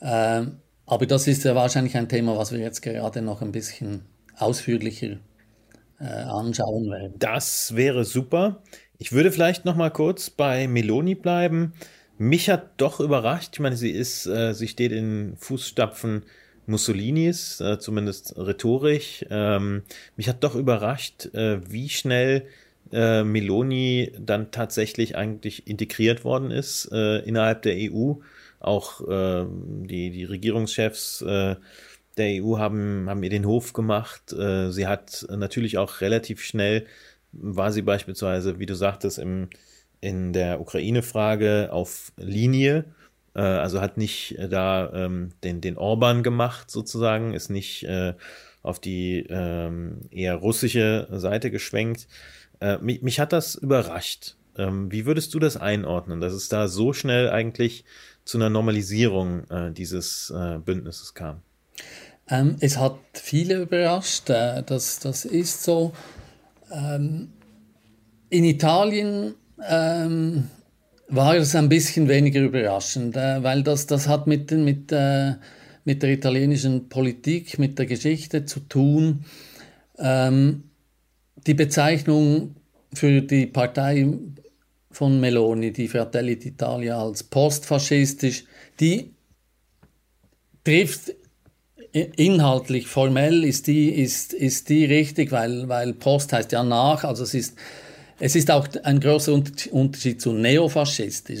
Äh, 0.00 0.42
aber 0.86 1.06
das 1.06 1.26
ist 1.26 1.44
ja 1.44 1.54
wahrscheinlich 1.54 1.96
ein 1.96 2.08
Thema, 2.08 2.36
was 2.36 2.52
wir 2.52 2.58
jetzt 2.58 2.82
gerade 2.82 3.22
noch 3.22 3.40
ein 3.40 3.52
bisschen 3.52 4.02
ausführlicher 4.36 5.16
äh, 6.00 6.04
anschauen 6.04 6.90
werden. 6.90 7.14
Das 7.18 7.74
wäre 7.76 8.04
super. 8.04 8.62
Ich 8.98 9.12
würde 9.12 9.32
vielleicht 9.32 9.64
noch 9.64 9.76
mal 9.76 9.90
kurz 9.90 10.30
bei 10.30 10.68
Meloni 10.68 11.14
bleiben. 11.14 11.72
Mich 12.22 12.48
hat 12.48 12.80
doch 12.80 13.00
überrascht, 13.00 13.54
ich 13.54 13.58
meine, 13.58 13.76
sie 13.76 13.90
ist, 13.90 14.26
äh, 14.26 14.54
sie 14.54 14.68
steht 14.68 14.92
in 14.92 15.34
Fußstapfen 15.38 16.22
Mussolinis, 16.66 17.60
äh, 17.60 17.80
zumindest 17.80 18.38
rhetorisch. 18.38 19.24
Ähm, 19.28 19.82
mich 20.16 20.28
hat 20.28 20.44
doch 20.44 20.54
überrascht, 20.54 21.34
äh, 21.34 21.68
wie 21.68 21.88
schnell 21.88 22.46
äh, 22.92 23.24
Meloni 23.24 24.12
dann 24.20 24.52
tatsächlich 24.52 25.16
eigentlich 25.16 25.66
integriert 25.66 26.24
worden 26.24 26.52
ist 26.52 26.88
äh, 26.92 27.18
innerhalb 27.24 27.62
der 27.62 27.74
EU. 27.76 28.12
Auch 28.60 29.00
äh, 29.00 29.44
die, 29.88 30.10
die 30.10 30.22
Regierungschefs 30.22 31.22
äh, 31.22 31.56
der 32.18 32.44
EU 32.44 32.56
haben, 32.56 33.06
haben 33.08 33.24
ihr 33.24 33.30
den 33.30 33.46
Hof 33.46 33.72
gemacht. 33.72 34.32
Äh, 34.32 34.70
sie 34.70 34.86
hat 34.86 35.26
natürlich 35.28 35.76
auch 35.76 36.00
relativ 36.00 36.40
schnell, 36.44 36.86
war 37.32 37.72
sie 37.72 37.82
beispielsweise, 37.82 38.60
wie 38.60 38.66
du 38.66 38.76
sagtest, 38.76 39.18
im 39.18 39.48
in 40.02 40.32
der 40.32 40.60
Ukraine-Frage 40.60 41.70
auf 41.72 42.12
Linie, 42.16 42.84
äh, 43.34 43.40
also 43.40 43.80
hat 43.80 43.96
nicht 43.96 44.36
äh, 44.36 44.48
da 44.48 44.92
ähm, 44.92 45.30
den, 45.44 45.60
den 45.62 45.78
Orban 45.78 46.22
gemacht 46.22 46.70
sozusagen, 46.70 47.32
ist 47.32 47.48
nicht 47.48 47.84
äh, 47.84 48.14
auf 48.62 48.80
die 48.80 49.24
ähm, 49.30 50.00
eher 50.10 50.34
russische 50.34 51.06
Seite 51.12 51.50
geschwenkt. 51.50 52.08
Äh, 52.60 52.78
mich, 52.78 53.02
mich, 53.02 53.20
hat 53.20 53.32
das 53.32 53.54
überrascht. 53.54 54.36
Ähm, 54.58 54.90
wie 54.90 55.06
würdest 55.06 55.32
du 55.34 55.38
das 55.38 55.56
einordnen, 55.56 56.20
dass 56.20 56.32
es 56.32 56.48
da 56.48 56.66
so 56.66 56.92
schnell 56.92 57.30
eigentlich 57.30 57.84
zu 58.24 58.38
einer 58.38 58.50
Normalisierung 58.50 59.48
äh, 59.50 59.72
dieses 59.72 60.30
äh, 60.36 60.58
Bündnisses 60.58 61.14
kam? 61.14 61.42
Ähm, 62.28 62.56
es 62.58 62.76
hat 62.76 62.98
viele 63.14 63.62
überrascht, 63.62 64.28
das, 64.28 64.98
das 64.98 65.24
ist 65.24 65.62
so. 65.62 65.92
Ähm, 66.72 67.32
in 68.30 68.44
Italien 68.44 69.34
ähm, 69.68 70.48
war 71.08 71.36
es 71.36 71.54
ein 71.54 71.68
bisschen 71.68 72.08
weniger 72.08 72.40
überraschend, 72.40 73.16
äh, 73.16 73.42
weil 73.42 73.62
das, 73.62 73.86
das 73.86 74.08
hat 74.08 74.26
mit, 74.26 74.50
mit, 74.50 74.90
äh, 74.92 75.34
mit 75.84 76.02
der 76.02 76.10
italienischen 76.10 76.88
Politik, 76.88 77.58
mit 77.58 77.78
der 77.78 77.86
Geschichte 77.86 78.44
zu 78.44 78.60
tun. 78.60 79.24
Ähm, 79.98 80.64
die 81.46 81.54
Bezeichnung 81.54 82.56
für 82.94 83.20
die 83.20 83.46
Partei 83.46 84.06
von 84.90 85.20
Meloni, 85.20 85.72
die 85.72 85.88
Fratelli 85.88 86.34
d'Italia 86.34 86.94
als 86.94 87.22
postfaschistisch, 87.22 88.44
die 88.78 89.14
trifft 90.64 91.14
inhaltlich, 91.92 92.86
formell 92.86 93.44
ist 93.44 93.66
die, 93.66 93.90
ist, 93.90 94.32
ist 94.32 94.68
die 94.68 94.84
richtig, 94.84 95.30
weil, 95.30 95.68
weil 95.68 95.92
Post 95.92 96.32
heißt 96.32 96.52
ja 96.52 96.62
nach, 96.62 97.04
also 97.04 97.22
es 97.22 97.34
ist 97.34 97.58
es 98.24 98.36
ist 98.36 98.52
auch 98.52 98.68
ein 98.84 99.00
großer 99.00 99.32
Unterschied 99.72 100.22
zu 100.22 100.32
neofaschistisch. 100.32 101.40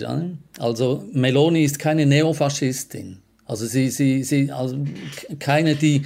Also 0.58 1.04
Meloni 1.12 1.62
ist 1.62 1.78
keine 1.78 2.06
Neofaschistin. 2.06 3.18
Also 3.44 3.66
sie, 3.66 3.88
sie, 3.88 4.24
sie, 4.24 4.50
also 4.50 4.78
keine, 5.38 5.76
die, 5.76 6.02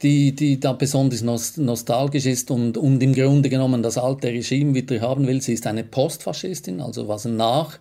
die, 0.00 0.30
die 0.30 0.60
da 0.60 0.74
besonders 0.74 1.24
nostalgisch 1.56 2.26
ist 2.26 2.52
und, 2.52 2.78
und 2.78 3.02
im 3.02 3.14
Grunde 3.14 3.48
genommen 3.48 3.82
das 3.82 3.98
alte 3.98 4.28
Regime 4.28 4.74
wieder 4.74 5.00
haben 5.00 5.26
will. 5.26 5.42
Sie 5.42 5.54
ist 5.54 5.66
eine 5.66 5.82
Postfaschistin, 5.82 6.80
also 6.80 7.08
was 7.08 7.24
nach, 7.24 7.80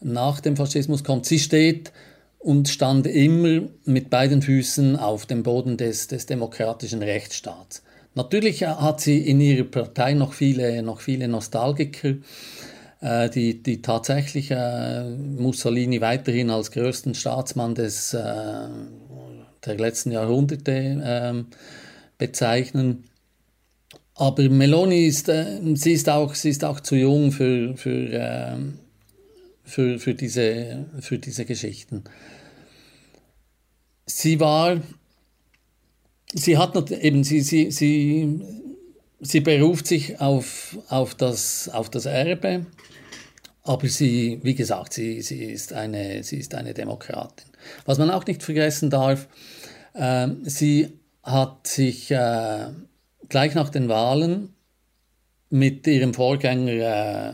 nach 0.00 0.40
dem 0.40 0.56
Faschismus 0.56 1.04
kommt. 1.04 1.26
Sie 1.26 1.38
steht 1.38 1.92
und 2.38 2.70
stand 2.70 3.06
immer 3.06 3.68
mit 3.84 4.08
beiden 4.08 4.40
Füßen 4.40 4.96
auf 4.96 5.26
dem 5.26 5.42
Boden 5.42 5.76
des, 5.76 6.06
des 6.06 6.24
demokratischen 6.24 7.02
Rechtsstaats. 7.02 7.82
Natürlich 8.14 8.64
hat 8.64 9.00
sie 9.00 9.18
in 9.18 9.40
ihrer 9.40 9.64
Partei 9.64 10.14
noch 10.14 10.32
viele, 10.32 10.82
noch 10.82 11.00
viele 11.00 11.28
Nostalgiker, 11.28 12.14
äh, 13.00 13.30
die, 13.30 13.62
die 13.62 13.80
tatsächlich 13.82 14.50
äh, 14.50 15.08
Mussolini 15.08 16.00
weiterhin 16.00 16.50
als 16.50 16.70
größten 16.72 17.14
Staatsmann 17.14 17.74
des, 17.74 18.14
äh, 18.14 18.68
der 19.64 19.76
letzten 19.76 20.12
Jahrhunderte 20.12 20.72
äh, 20.72 21.44
bezeichnen. 22.18 23.04
Aber 24.14 24.48
Meloni 24.48 25.06
ist, 25.06 25.26
sie 25.26 25.92
ist, 25.92 26.08
auch, 26.08 26.34
sie 26.34 26.50
ist 26.50 26.64
auch 26.64 26.80
zu 26.80 26.96
jung 26.96 27.30
für, 27.30 27.76
für, 27.76 28.12
äh, 28.12 28.56
für, 29.62 29.98
für, 30.00 30.14
diese, 30.14 30.86
für 30.98 31.18
diese 31.18 31.44
Geschichten. 31.44 32.02
Sie 34.06 34.40
war 34.40 34.80
sie 36.34 36.58
hat 36.58 36.90
eben, 36.90 37.24
sie, 37.24 37.40
sie, 37.40 37.70
sie, 37.70 38.40
sie 39.20 39.40
beruft 39.40 39.86
sich 39.86 40.20
auf, 40.20 40.78
auf, 40.88 41.14
das, 41.14 41.68
auf 41.68 41.90
das 41.90 42.06
Erbe, 42.06 42.66
aber 43.62 43.88
sie, 43.88 44.40
wie 44.42 44.54
gesagt, 44.54 44.92
sie, 44.92 45.20
sie, 45.22 45.44
ist 45.44 45.72
eine, 45.72 46.22
sie 46.22 46.38
ist 46.38 46.54
eine 46.54 46.74
Demokratin. 46.74 47.50
Was 47.84 47.98
man 47.98 48.10
auch 48.10 48.24
nicht 48.26 48.42
vergessen 48.42 48.90
darf, 48.90 49.28
äh, 49.94 50.28
sie 50.42 50.98
hat 51.22 51.66
sich 51.66 52.10
äh, 52.10 52.68
gleich 53.28 53.54
nach 53.54 53.68
den 53.68 53.88
Wahlen 53.88 54.54
mit 55.50 55.86
ihrem 55.86 56.14
Vorgänger 56.14 56.72
äh, 56.72 57.32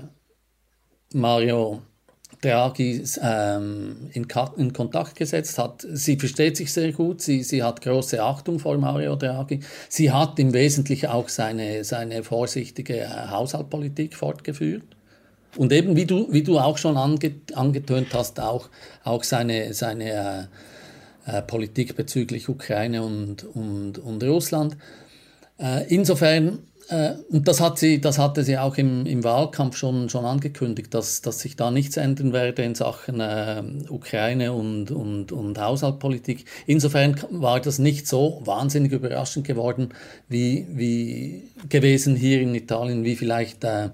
Mario 1.12 1.82
Draghi 2.44 3.02
ähm, 3.22 4.10
in, 4.12 4.26
in, 4.56 4.72
Kontakt 4.72 5.16
gesetzt 5.16 5.58
hat. 5.58 5.86
Sie 5.90 6.16
versteht 6.16 6.56
sich 6.56 6.72
sehr 6.72 6.92
gut, 6.92 7.22
sie, 7.22 7.42
sie 7.42 7.62
hat 7.62 7.80
große 7.80 8.22
Achtung 8.22 8.58
vor 8.58 8.76
Mario 8.76 9.16
Draghi. 9.16 9.60
Sie 9.88 10.10
hat 10.10 10.38
im 10.38 10.52
Wesentlichen 10.52 11.06
auch 11.06 11.28
seine, 11.28 11.84
seine 11.84 12.22
vorsichtige 12.22 13.00
äh, 13.00 13.08
Haushaltspolitik 13.30 14.14
fortgeführt. 14.14 14.84
Und 15.56 15.72
eben, 15.72 15.96
wie 15.96 16.04
du, 16.04 16.26
wie 16.32 16.42
du 16.42 16.58
auch 16.58 16.78
schon 16.78 16.96
ange, 16.96 17.36
angetönt 17.54 18.08
hast, 18.12 18.40
auch, 18.40 18.68
auch 19.04 19.22
seine, 19.22 19.72
seine 19.72 20.48
äh, 21.26 21.38
äh, 21.38 21.42
Politik 21.42 21.96
bezüglich 21.96 22.48
Ukraine 22.48 23.02
und, 23.02 23.44
und, 23.44 23.98
und 23.98 24.22
Russland. 24.24 24.76
Äh, 25.58 25.86
insofern 25.88 26.60
äh, 26.88 27.14
und 27.30 27.48
das, 27.48 27.60
hat 27.60 27.78
sie, 27.78 28.00
das 28.00 28.18
hatte 28.18 28.44
sie 28.44 28.58
auch 28.58 28.76
im, 28.76 29.06
im 29.06 29.24
Wahlkampf 29.24 29.76
schon, 29.76 30.08
schon 30.08 30.24
angekündigt, 30.24 30.92
dass, 30.92 31.22
dass 31.22 31.40
sich 31.40 31.56
da 31.56 31.70
nichts 31.70 31.96
ändern 31.96 32.32
werde 32.32 32.62
in 32.62 32.74
Sachen 32.74 33.20
äh, 33.20 33.62
Ukraine 33.88 34.52
und, 34.52 34.90
und, 34.90 35.32
und 35.32 35.58
Haushaltspolitik. 35.58 36.44
Insofern 36.66 37.16
war 37.30 37.60
das 37.60 37.78
nicht 37.78 38.06
so 38.06 38.40
wahnsinnig 38.44 38.92
überraschend 38.92 39.46
geworden, 39.46 39.90
wie, 40.28 40.66
wie 40.70 41.50
gewesen 41.68 42.16
hier 42.16 42.40
in 42.42 42.54
Italien, 42.54 43.04
wie 43.04 43.16
vielleicht 43.16 43.64
äh, 43.64 43.90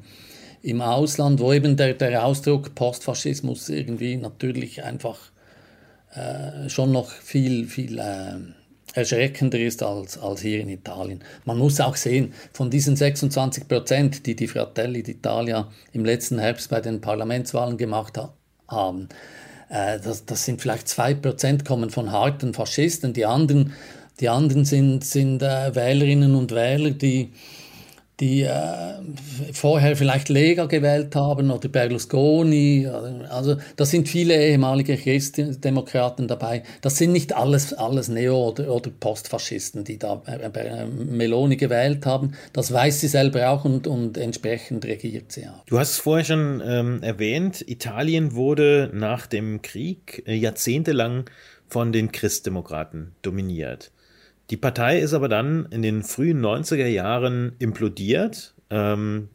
im 0.63 0.81
Ausland, 0.83 1.41
wo 1.41 1.53
eben 1.53 1.77
der, 1.77 1.95
der 1.95 2.25
Ausdruck 2.25 2.75
Postfaschismus 2.75 3.69
irgendwie 3.69 4.17
natürlich 4.17 4.83
einfach 4.83 5.19
äh, 6.13 6.69
schon 6.69 6.91
noch 6.91 7.11
viel, 7.11 7.67
viel 7.67 7.99
äh, 7.99 8.60
erschreckender 8.95 9.59
ist 9.59 9.83
als, 9.83 10.19
als 10.19 10.43
hier 10.43 10.61
in 10.61 10.69
Italien. 10.69 11.23
Man 11.45 11.59
muss 11.59 11.81
auch 11.81 11.97
sehen, 11.97 12.33
von 12.53 12.71
diesen 12.71 12.97
26 12.97 13.69
Prozent, 13.69 14.27
die 14.27 14.35
die 14.37 14.49
Fratelli 14.49 15.01
d'Italia 15.01 15.67
im 15.93 16.05
letzten 16.05 16.39
Herbst 16.39 16.71
bei 16.71 16.81
den 16.81 17.01
Parlamentswahlen 17.01 17.77
gemacht 17.77 18.19
ha 18.19 18.35
haben, 18.69 19.09
äh, 19.69 19.99
das, 20.01 20.27
das 20.27 20.45
sind 20.45 20.61
vielleicht 20.61 20.89
zwei 20.89 21.15
Prozent 21.15 21.65
kommen 21.65 21.91
von 21.91 22.13
harten 22.13 22.55
Faschisten. 22.55 23.13
Die 23.13 23.27
anderen, 23.27 23.73
die 24.21 24.29
anderen 24.29 24.65
sind, 24.65 25.05
sind 25.05 25.43
äh, 25.43 25.75
Wählerinnen 25.75 26.35
und 26.35 26.53
Wähler, 26.53 26.91
die 26.91 27.33
die 28.21 28.43
äh, 28.43 28.53
vorher 29.53 29.97
vielleicht 29.97 30.29
Lega 30.29 30.67
gewählt 30.67 31.17
haben 31.17 31.51
oder 31.51 31.69
Berlusconi. 31.69 32.87
Also 33.31 33.57
da 33.77 33.85
sind 33.87 34.09
viele 34.09 34.37
ehemalige 34.37 34.97
Christdemokraten 34.97 36.29
dabei. 36.29 36.63
Das 36.83 36.99
sind 36.99 37.13
nicht 37.13 37.35
alles, 37.35 37.73
alles 37.73 38.09
Neo- 38.09 38.51
oder, 38.51 38.75
oder 38.75 38.91
Postfaschisten, 38.91 39.85
die 39.85 39.99
da 39.99 40.23
äh, 40.27 40.51
äh, 40.53 40.87
Meloni 40.87 41.57
gewählt 41.57 42.05
haben. 42.05 42.35
Das 42.53 42.73
weiß 42.73 43.01
sie 43.01 43.09
selber 43.09 43.49
auch 43.49 43.65
und, 43.65 43.87
und 43.87 44.19
entsprechend 44.19 44.85
regiert 44.85 45.33
sie 45.33 45.47
auch. 45.47 45.65
Du 45.67 45.79
hast 45.79 45.93
es 45.93 45.99
vorher 45.99 46.25
schon 46.25 46.63
ähm, 46.65 47.03
erwähnt, 47.03 47.65
Italien 47.67 48.35
wurde 48.35 48.91
nach 48.93 49.27
dem 49.27 49.63
Krieg 49.63 50.23
äh, 50.27 50.35
jahrzehntelang 50.35 51.25
von 51.69 51.93
den 51.93 52.13
Christdemokraten 52.13 53.13
dominiert. 53.23 53.93
Die 54.51 54.57
Partei 54.57 54.99
ist 54.99 55.15
aber 55.15 55.29
dann 55.29 55.67
in 55.71 55.83
den 55.83 56.03
frühen 56.03 56.45
90er 56.45 56.87
Jahren 56.87 57.55
implodiert. 57.61 58.55
Ähm, 58.69 59.29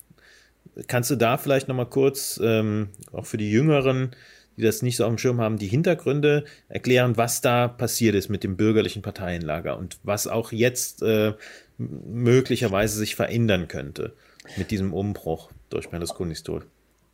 kannst 0.87 1.09
du 1.09 1.15
da 1.15 1.37
vielleicht 1.37 1.69
nochmal 1.69 1.89
kurz, 1.89 2.39
ähm, 2.43 2.89
auch 3.13 3.25
für 3.25 3.37
die 3.37 3.49
Jüngeren, 3.49 4.11
die 4.57 4.61
das 4.61 4.81
nicht 4.81 4.97
so 4.97 5.05
auf 5.05 5.11
dem 5.11 5.17
Schirm 5.17 5.39
haben, 5.39 5.57
die 5.57 5.67
Hintergründe 5.67 6.43
erklären, 6.67 7.17
was 7.17 7.41
da 7.41 7.67
passiert 7.67 8.15
ist 8.15 8.29
mit 8.29 8.43
dem 8.43 8.57
bürgerlichen 8.57 9.01
Parteienlager 9.01 9.77
und 9.77 9.97
was 10.03 10.27
auch 10.27 10.51
jetzt 10.51 11.01
äh, 11.01 11.33
möglicherweise 11.77 12.97
sich 12.97 13.15
verändern 13.15 13.67
könnte 13.67 14.13
mit 14.57 14.71
diesem 14.71 14.93
Umbruch 14.93 15.49
durch 15.69 15.89
Berlusconis 15.89 16.43
Tod? 16.43 16.65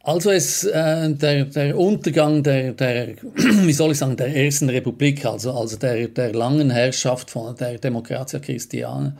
Also 0.04 0.32
es, 0.32 0.64
äh, 0.64 1.14
der, 1.14 1.46
der 1.46 1.78
Untergang 1.78 2.42
der, 2.42 2.74
der, 2.74 3.10
wie 3.36 3.74
soll 3.74 3.92
ich 3.92 4.00
sagen, 4.00 4.18
der 4.18 4.36
ersten 4.36 4.70
Republik, 4.70 5.26
also, 5.26 5.54
also 5.54 5.78
der, 5.78 6.08
der 6.08 6.34
langen 6.34 6.72
Herrschaft 6.72 7.30
von 7.30 7.56
der 7.56 7.78
Demokratia 7.78 8.40
Christiana, 8.40 9.16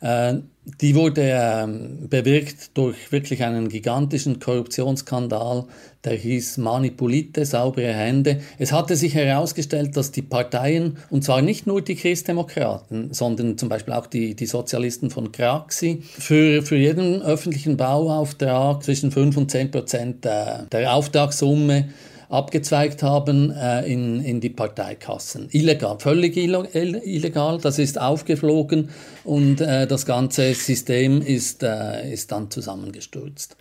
äh, 0.00 0.34
die 0.80 0.94
wurde 0.94 1.22
äh, 1.22 1.66
bewirkt 2.08 2.76
durch 2.76 3.12
wirklich 3.12 3.42
einen 3.42 3.68
gigantischen 3.68 4.40
Korruptionsskandal, 4.40 5.66
der 6.04 6.14
hieß 6.14 6.56
Manipulite, 6.58 7.44
saubere 7.44 7.92
Hände. 7.92 8.40
Es 8.58 8.72
hatte 8.72 8.96
sich 8.96 9.14
herausgestellt, 9.14 9.96
dass 9.96 10.10
die 10.10 10.22
Parteien, 10.22 10.98
und 11.10 11.22
zwar 11.22 11.42
nicht 11.42 11.66
nur 11.66 11.82
die 11.82 11.96
Christdemokraten, 11.96 13.12
sondern 13.12 13.58
zum 13.58 13.68
Beispiel 13.68 13.92
auch 13.92 14.06
die, 14.06 14.34
die 14.34 14.46
Sozialisten 14.46 15.10
von 15.10 15.32
Craxi, 15.32 16.02
für, 16.02 16.62
für 16.62 16.76
jeden 16.76 17.20
öffentlichen 17.22 17.76
Bauauftrag 17.76 18.82
zwischen 18.82 19.10
5 19.10 19.36
und 19.36 19.50
10 19.50 19.70
Prozent 19.70 20.24
der, 20.24 20.66
der 20.72 20.94
Auftragssumme 20.94 21.88
abgezweigt 22.28 23.02
haben 23.02 23.50
äh, 23.50 23.86
in, 23.86 24.20
in 24.20 24.40
die 24.40 24.50
Parteikassen. 24.50 25.48
Illegal, 25.50 25.98
völlig 25.98 26.36
illegal, 26.36 27.58
das 27.58 27.78
ist 27.78 28.00
aufgeflogen 28.00 28.90
und 29.24 29.60
äh, 29.60 29.86
das 29.86 30.06
ganze 30.06 30.54
System 30.54 31.22
ist, 31.22 31.62
äh, 31.62 32.12
ist 32.12 32.32
dann 32.32 32.50
zusammengestürzt. 32.50 33.56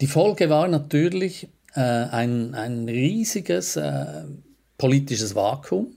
Die 0.00 0.06
Folge 0.06 0.50
war 0.50 0.68
natürlich 0.68 1.48
äh, 1.74 1.80
ein, 1.80 2.54
ein 2.54 2.88
riesiges 2.88 3.76
äh, 3.76 4.24
politisches 4.78 5.34
Vakuum, 5.34 5.94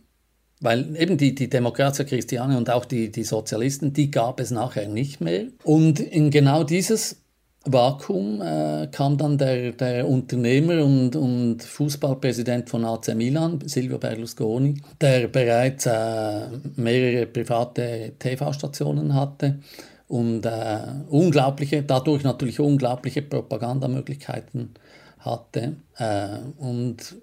weil 0.62 0.96
eben 0.96 1.18
die, 1.18 1.36
die 1.36 1.50
Demokratia 1.50 2.06
Christiane 2.06 2.58
und 2.58 2.70
auch 2.70 2.86
die, 2.86 3.12
die 3.12 3.24
Sozialisten, 3.24 3.94
die 3.94 4.12
gab 4.12 4.40
es 4.40 4.52
nachher 4.52 4.88
nicht 4.88 5.22
mehr. 5.22 5.46
Und 5.64 6.00
in 6.00 6.30
genau 6.30 6.64
dieses 6.64 7.25
Vakuum 7.68 8.42
äh, 8.42 8.88
kam 8.92 9.18
dann 9.18 9.40
der, 9.40 9.72
der 9.72 10.08
Unternehmer 10.08 10.84
und, 10.84 11.16
und 11.16 11.64
Fußballpräsident 11.64 12.70
von 12.70 12.86
AC 12.86 13.16
Milan, 13.16 13.60
Silvio 13.66 13.98
Berlusconi, 13.98 14.82
der 15.02 15.28
bereits 15.28 15.88
äh, 15.88 16.48
mehrere 16.76 17.26
private 17.26 18.14
TV-Stationen 18.20 19.16
hatte 19.16 19.60
und 20.08 20.46
äh, 20.46 20.78
unglaubliche, 21.10 21.82
dadurch 21.82 22.24
natürlich 22.24 22.60
unglaubliche 22.60 23.24
Propagandamöglichkeiten 23.24 24.76
hatte. 25.18 25.78
Äh, 25.98 26.38
und 26.60 27.16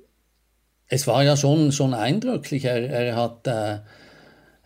es 0.89 1.07
war 1.07 1.23
ja 1.23 1.37
schon, 1.37 1.71
schon 1.71 1.95
eindrücklich. 1.95 2.65
Er, 2.65 2.91
er, 2.91 3.15
hat, 3.15 3.47
äh, 3.47 3.79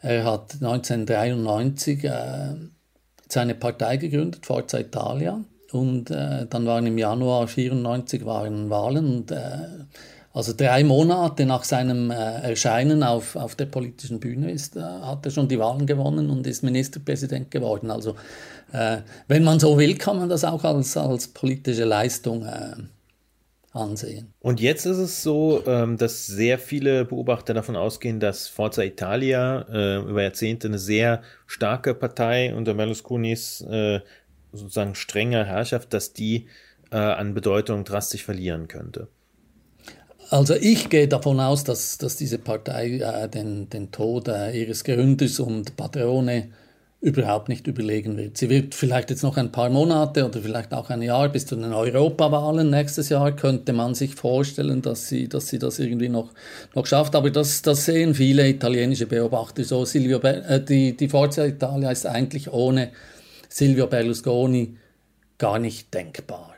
er 0.00 0.24
hat 0.24 0.54
1993 0.54 2.04
äh, 2.04 2.54
seine 3.28 3.54
Partei 3.54 3.98
gegründet, 3.98 4.46
Forza 4.46 4.78
Italia 4.78 5.44
und 5.76 6.10
äh, 6.10 6.46
dann 6.48 6.66
waren 6.66 6.86
im 6.86 6.98
Januar 6.98 7.46
94 7.48 8.24
waren 8.24 8.70
Wahlen 8.70 9.06
und 9.06 9.30
äh, 9.30 9.36
Also 10.36 10.52
drei 10.54 10.84
Monate 10.84 11.46
nach 11.46 11.64
seinem 11.64 12.10
äh, 12.10 12.14
Erscheinen 12.14 13.02
auf, 13.02 13.36
auf 13.36 13.54
der 13.54 13.64
politischen 13.64 14.20
Bühne 14.20 14.50
ist, 14.50 14.76
äh, 14.76 14.80
hat 14.80 15.24
er 15.24 15.30
schon 15.30 15.48
die 15.48 15.58
Wahlen 15.58 15.86
gewonnen 15.86 16.28
und 16.28 16.46
ist 16.46 16.62
Ministerpräsident 16.62 17.50
geworden. 17.50 17.90
Also 17.90 18.16
äh, 18.70 18.98
wenn 19.28 19.44
man 19.44 19.58
so 19.58 19.78
will, 19.78 19.96
kann 19.96 20.18
man 20.18 20.28
das 20.28 20.44
auch 20.44 20.62
als, 20.64 20.94
als 20.98 21.28
politische 21.28 21.84
Leistung 21.86 22.44
äh, 22.44 22.74
ansehen. 23.72 24.34
Und 24.40 24.60
jetzt 24.60 24.84
ist 24.84 24.98
es 24.98 25.22
so, 25.22 25.62
ähm, 25.66 25.96
dass 25.96 26.26
sehr 26.26 26.58
viele 26.58 27.06
Beobachter 27.06 27.54
davon 27.54 27.74
ausgehen, 27.74 28.20
dass 28.20 28.46
Forza 28.46 28.82
Italia 28.82 29.98
über 30.02 30.22
Jahrzehnte 30.22 30.68
eine 30.68 30.78
sehr 30.78 31.22
starke 31.46 31.94
Partei 31.94 32.54
unter 32.54 32.74
Berlusconis 32.74 33.64
sozusagen 34.56 34.94
strenger 34.94 35.44
Herrschaft, 35.44 35.92
dass 35.92 36.12
die 36.12 36.46
äh, 36.90 36.96
an 36.96 37.34
Bedeutung 37.34 37.84
drastisch 37.84 38.24
verlieren 38.24 38.68
könnte. 38.68 39.08
Also 40.30 40.54
ich 40.54 40.90
gehe 40.90 41.06
davon 41.06 41.38
aus, 41.38 41.62
dass, 41.64 41.98
dass 41.98 42.16
diese 42.16 42.38
Partei 42.38 42.98
äh, 42.98 43.28
den, 43.28 43.68
den 43.70 43.92
Tod 43.92 44.28
äh, 44.28 44.58
ihres 44.58 44.82
Gründers 44.82 45.38
und 45.38 45.76
Patrone 45.76 46.48
überhaupt 47.00 47.48
nicht 47.48 47.66
überlegen 47.66 48.16
wird. 48.16 48.36
Sie 48.38 48.48
wird 48.48 48.74
vielleicht 48.74 49.10
jetzt 49.10 49.22
noch 49.22 49.36
ein 49.36 49.52
paar 49.52 49.68
Monate 49.68 50.24
oder 50.24 50.40
vielleicht 50.40 50.72
auch 50.72 50.90
ein 50.90 51.02
Jahr 51.02 51.28
bis 51.28 51.46
zu 51.46 51.54
den 51.54 51.72
Europawahlen 51.72 52.70
nächstes 52.70 53.10
Jahr 53.10 53.36
könnte 53.36 53.72
man 53.72 53.94
sich 53.94 54.14
vorstellen, 54.14 54.82
dass 54.82 55.08
sie, 55.08 55.28
dass 55.28 55.46
sie 55.46 55.58
das 55.58 55.78
irgendwie 55.78 56.08
noch, 56.08 56.32
noch 56.74 56.86
schafft. 56.86 57.14
Aber 57.14 57.30
das, 57.30 57.62
das 57.62 57.84
sehen 57.84 58.14
viele 58.14 58.48
italienische 58.48 59.06
Beobachter 59.06 59.62
so. 59.62 59.84
Silvio, 59.84 60.18
äh, 60.20 60.60
die, 60.60 60.96
die 60.96 61.08
Forza 61.08 61.44
Italia 61.44 61.90
ist 61.90 62.06
eigentlich 62.06 62.52
ohne 62.52 62.90
Silvio 63.56 63.86
Berlusconi 63.86 64.76
gar 65.38 65.58
nicht 65.58 65.94
denkbar. 65.94 66.54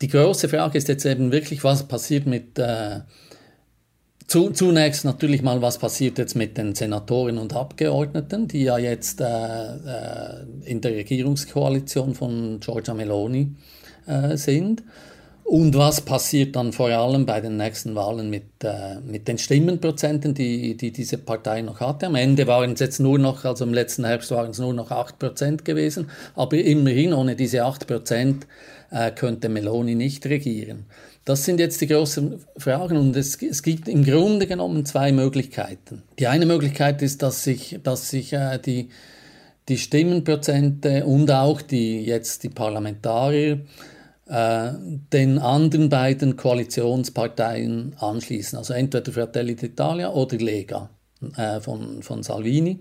Die 0.00 0.08
große 0.08 0.48
Frage 0.48 0.78
ist 0.78 0.88
jetzt 0.88 1.04
eben 1.04 1.32
wirklich, 1.32 1.62
was 1.64 1.86
passiert 1.86 2.24
mit, 2.24 2.58
äh, 2.58 3.00
zu, 4.26 4.48
zunächst 4.48 5.04
natürlich 5.04 5.42
mal, 5.42 5.60
was 5.60 5.76
passiert 5.76 6.16
jetzt 6.16 6.36
mit 6.36 6.56
den 6.56 6.74
Senatoren 6.74 7.36
und 7.36 7.54
Abgeordneten, 7.54 8.48
die 8.48 8.62
ja 8.62 8.78
jetzt 8.78 9.20
äh, 9.20 9.26
äh, 9.26 10.46
in 10.64 10.80
der 10.80 10.92
Regierungskoalition 10.92 12.14
von 12.14 12.58
Giorgia 12.60 12.94
Meloni 12.94 13.54
äh, 14.06 14.38
sind. 14.38 14.82
Und 15.50 15.76
was 15.76 16.00
passiert 16.00 16.54
dann 16.54 16.72
vor 16.72 16.90
allem 16.90 17.26
bei 17.26 17.40
den 17.40 17.56
nächsten 17.56 17.96
Wahlen 17.96 18.30
mit, 18.30 18.62
äh, 18.62 19.00
mit 19.04 19.26
den 19.26 19.36
Stimmenprozenten, 19.36 20.32
die, 20.32 20.76
die 20.76 20.92
diese 20.92 21.18
Partei 21.18 21.60
noch 21.60 21.80
hatte? 21.80 22.06
Am 22.06 22.14
Ende 22.14 22.46
waren 22.46 22.74
es 22.74 22.78
jetzt 22.78 23.00
nur 23.00 23.18
noch, 23.18 23.44
also 23.44 23.64
im 23.64 23.74
letzten 23.74 24.04
Herbst 24.04 24.30
waren 24.30 24.52
es 24.52 24.60
nur 24.60 24.72
noch 24.72 24.92
8% 24.92 25.64
gewesen, 25.64 26.08
aber 26.36 26.56
immerhin 26.56 27.12
ohne 27.12 27.34
diese 27.34 27.64
8% 27.64 28.42
äh, 28.92 29.10
könnte 29.10 29.48
Meloni 29.48 29.96
nicht 29.96 30.24
regieren. 30.26 30.84
Das 31.24 31.44
sind 31.44 31.58
jetzt 31.58 31.80
die 31.80 31.88
großen 31.88 32.44
Fragen 32.56 32.96
und 32.96 33.16
es, 33.16 33.42
es, 33.42 33.64
gibt 33.64 33.88
im 33.88 34.04
Grunde 34.04 34.46
genommen 34.46 34.86
zwei 34.86 35.10
Möglichkeiten. 35.10 36.04
Die 36.20 36.28
eine 36.28 36.46
Möglichkeit 36.46 37.02
ist, 37.02 37.22
dass 37.22 37.42
sich, 37.42 37.80
dass 37.82 38.08
sich 38.08 38.32
äh, 38.34 38.60
die, 38.64 38.90
die 39.68 39.78
Stimmenprozente 39.78 41.04
und 41.06 41.28
auch 41.32 41.60
die, 41.60 42.04
jetzt 42.04 42.44
die 42.44 42.50
Parlamentarier 42.50 43.62
äh, 44.30 44.72
den 45.12 45.38
anderen 45.38 45.88
beiden 45.88 46.36
Koalitionsparteien 46.36 47.96
anschließen, 47.98 48.56
also 48.58 48.72
entweder 48.74 49.12
Fratelli 49.12 49.54
d'Italia 49.54 50.08
oder 50.08 50.36
Lega 50.36 50.90
äh, 51.36 51.60
von, 51.60 52.02
von 52.02 52.22
Salvini. 52.22 52.80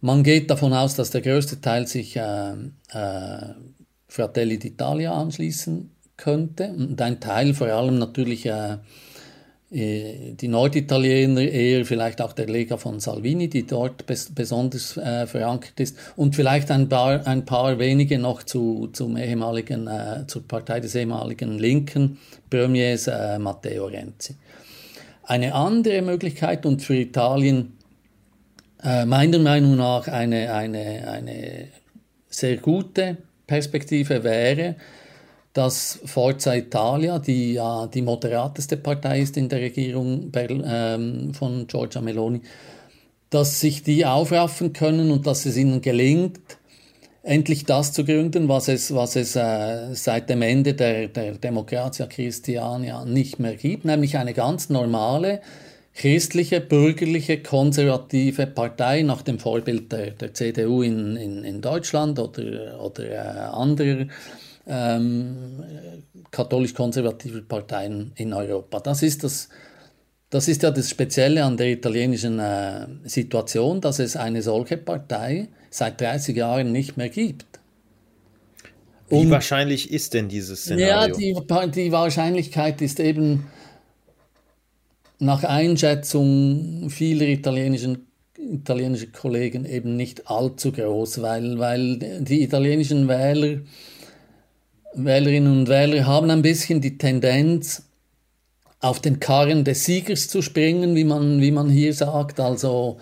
Man 0.00 0.22
geht 0.22 0.48
davon 0.48 0.72
aus, 0.72 0.94
dass 0.94 1.10
der 1.10 1.22
größte 1.22 1.60
Teil 1.60 1.88
sich 1.88 2.16
äh, 2.16 2.52
äh, 2.52 3.54
Fratelli 4.06 4.58
d'Italia 4.58 5.10
anschließen 5.10 5.90
könnte 6.16 6.68
und 6.68 7.02
ein 7.02 7.18
Teil 7.18 7.52
vor 7.52 7.66
allem 7.68 7.98
natürlich 7.98 8.46
äh, 8.46 8.78
die 9.70 10.48
Norditaliener, 10.48 11.42
eher 11.42 11.84
vielleicht 11.84 12.22
auch 12.22 12.32
der 12.32 12.46
Lega 12.46 12.78
von 12.78 13.00
Salvini, 13.00 13.48
die 13.48 13.66
dort 13.66 14.06
bes 14.06 14.30
besonders 14.34 14.96
äh, 14.96 15.26
verankert 15.26 15.78
ist, 15.78 15.96
und 16.16 16.34
vielleicht 16.34 16.70
ein 16.70 16.88
paar, 16.88 17.26
ein 17.26 17.44
paar 17.44 17.78
wenige 17.78 18.18
noch 18.18 18.42
zu, 18.42 18.88
zum 18.94 19.18
ehemaligen, 19.18 19.86
äh, 19.86 20.26
zur 20.26 20.48
Partei 20.48 20.80
des 20.80 20.94
ehemaligen 20.94 21.58
linken 21.58 22.18
Premiers 22.48 23.08
äh, 23.08 23.38
Matteo 23.38 23.86
Renzi. 23.86 24.36
Eine 25.24 25.54
andere 25.54 26.00
Möglichkeit 26.00 26.64
und 26.64 26.80
für 26.80 26.96
Italien 26.96 27.76
äh, 28.82 29.04
meiner 29.04 29.38
Meinung 29.38 29.76
nach 29.76 30.08
eine, 30.08 30.54
eine, 30.54 31.08
eine 31.08 31.68
sehr 32.30 32.56
gute 32.56 33.18
Perspektive 33.46 34.24
wäre, 34.24 34.76
dass 35.58 35.98
Forza 36.04 36.54
Italia, 36.54 37.18
die 37.18 37.54
ja 37.54 37.88
die 37.88 38.02
moderateste 38.02 38.76
Partei 38.76 39.22
ist 39.22 39.36
in 39.36 39.48
der 39.48 39.60
Regierung 39.60 40.30
ähm, 40.36 41.34
von 41.34 41.66
Giorgia 41.66 42.00
Meloni, 42.00 42.42
dass 43.28 43.58
sich 43.58 43.82
die 43.82 44.06
aufraffen 44.06 44.72
können 44.72 45.10
und 45.10 45.26
dass 45.26 45.46
es 45.46 45.56
ihnen 45.56 45.80
gelingt, 45.80 46.38
endlich 47.24 47.64
das 47.64 47.92
zu 47.92 48.04
gründen, 48.04 48.48
was 48.48 48.68
es, 48.68 48.94
was 48.94 49.16
es 49.16 49.34
äh, 49.34 49.94
seit 49.94 50.30
dem 50.30 50.42
Ende 50.42 50.74
der, 50.74 51.08
der 51.08 51.32
Demokratia 51.32 52.06
Christiania 52.06 53.04
nicht 53.04 53.40
mehr 53.40 53.56
gibt, 53.56 53.84
nämlich 53.84 54.16
eine 54.16 54.34
ganz 54.34 54.70
normale, 54.70 55.40
christliche, 55.92 56.60
bürgerliche, 56.60 57.42
konservative 57.42 58.46
Partei 58.46 59.02
nach 59.02 59.22
dem 59.22 59.40
Vorbild 59.40 59.90
der, 59.90 60.12
der 60.12 60.34
CDU 60.34 60.82
in, 60.82 61.16
in, 61.16 61.42
in 61.42 61.60
Deutschland 61.60 62.20
oder, 62.20 62.80
oder 62.80 63.04
äh, 63.04 63.16
anderer 63.16 64.06
ähm, 64.68 65.36
katholisch-konservative 66.30 67.42
Parteien 67.42 68.12
in 68.16 68.32
Europa. 68.32 68.80
Das 68.80 69.02
ist, 69.02 69.24
das, 69.24 69.48
das 70.30 70.48
ist 70.48 70.62
ja 70.62 70.70
das 70.70 70.90
Spezielle 70.90 71.44
an 71.44 71.56
der 71.56 71.68
italienischen 71.68 72.38
äh, 72.38 72.86
Situation, 73.04 73.80
dass 73.80 73.98
es 73.98 74.16
eine 74.16 74.42
solche 74.42 74.76
Partei 74.76 75.48
seit 75.70 76.00
30 76.00 76.36
Jahren 76.36 76.72
nicht 76.72 76.96
mehr 76.96 77.08
gibt. 77.08 77.46
Wie 79.08 79.16
Und, 79.16 79.30
wahrscheinlich 79.30 79.90
ist 79.90 80.12
denn 80.14 80.28
dieses 80.28 80.62
Szenario? 80.62 80.86
Ja, 80.86 81.08
die, 81.08 81.70
die 81.70 81.92
Wahrscheinlichkeit 81.92 82.82
ist 82.82 83.00
eben 83.00 83.46
nach 85.18 85.44
Einschätzung 85.44 86.90
vieler 86.90 87.26
italienischen 87.26 88.04
italienischer 88.38 89.08
Kollegen 89.08 89.64
eben 89.64 89.96
nicht 89.96 90.30
allzu 90.30 90.72
groß, 90.72 91.22
weil, 91.22 91.58
weil 91.58 91.98
die 92.20 92.42
italienischen 92.42 93.08
Wähler 93.08 93.60
Wählerinnen 95.04 95.60
und 95.60 95.68
Wähler 95.68 96.06
haben 96.06 96.30
ein 96.30 96.42
bisschen 96.42 96.80
die 96.80 96.98
Tendenz, 96.98 97.82
auf 98.80 99.00
den 99.00 99.18
Karren 99.18 99.64
des 99.64 99.84
Siegers 99.84 100.28
zu 100.28 100.40
springen, 100.42 100.94
wie 100.94 101.04
man, 101.04 101.40
wie 101.40 101.50
man 101.50 101.68
hier 101.68 101.92
sagt, 101.92 102.38
also 102.38 102.98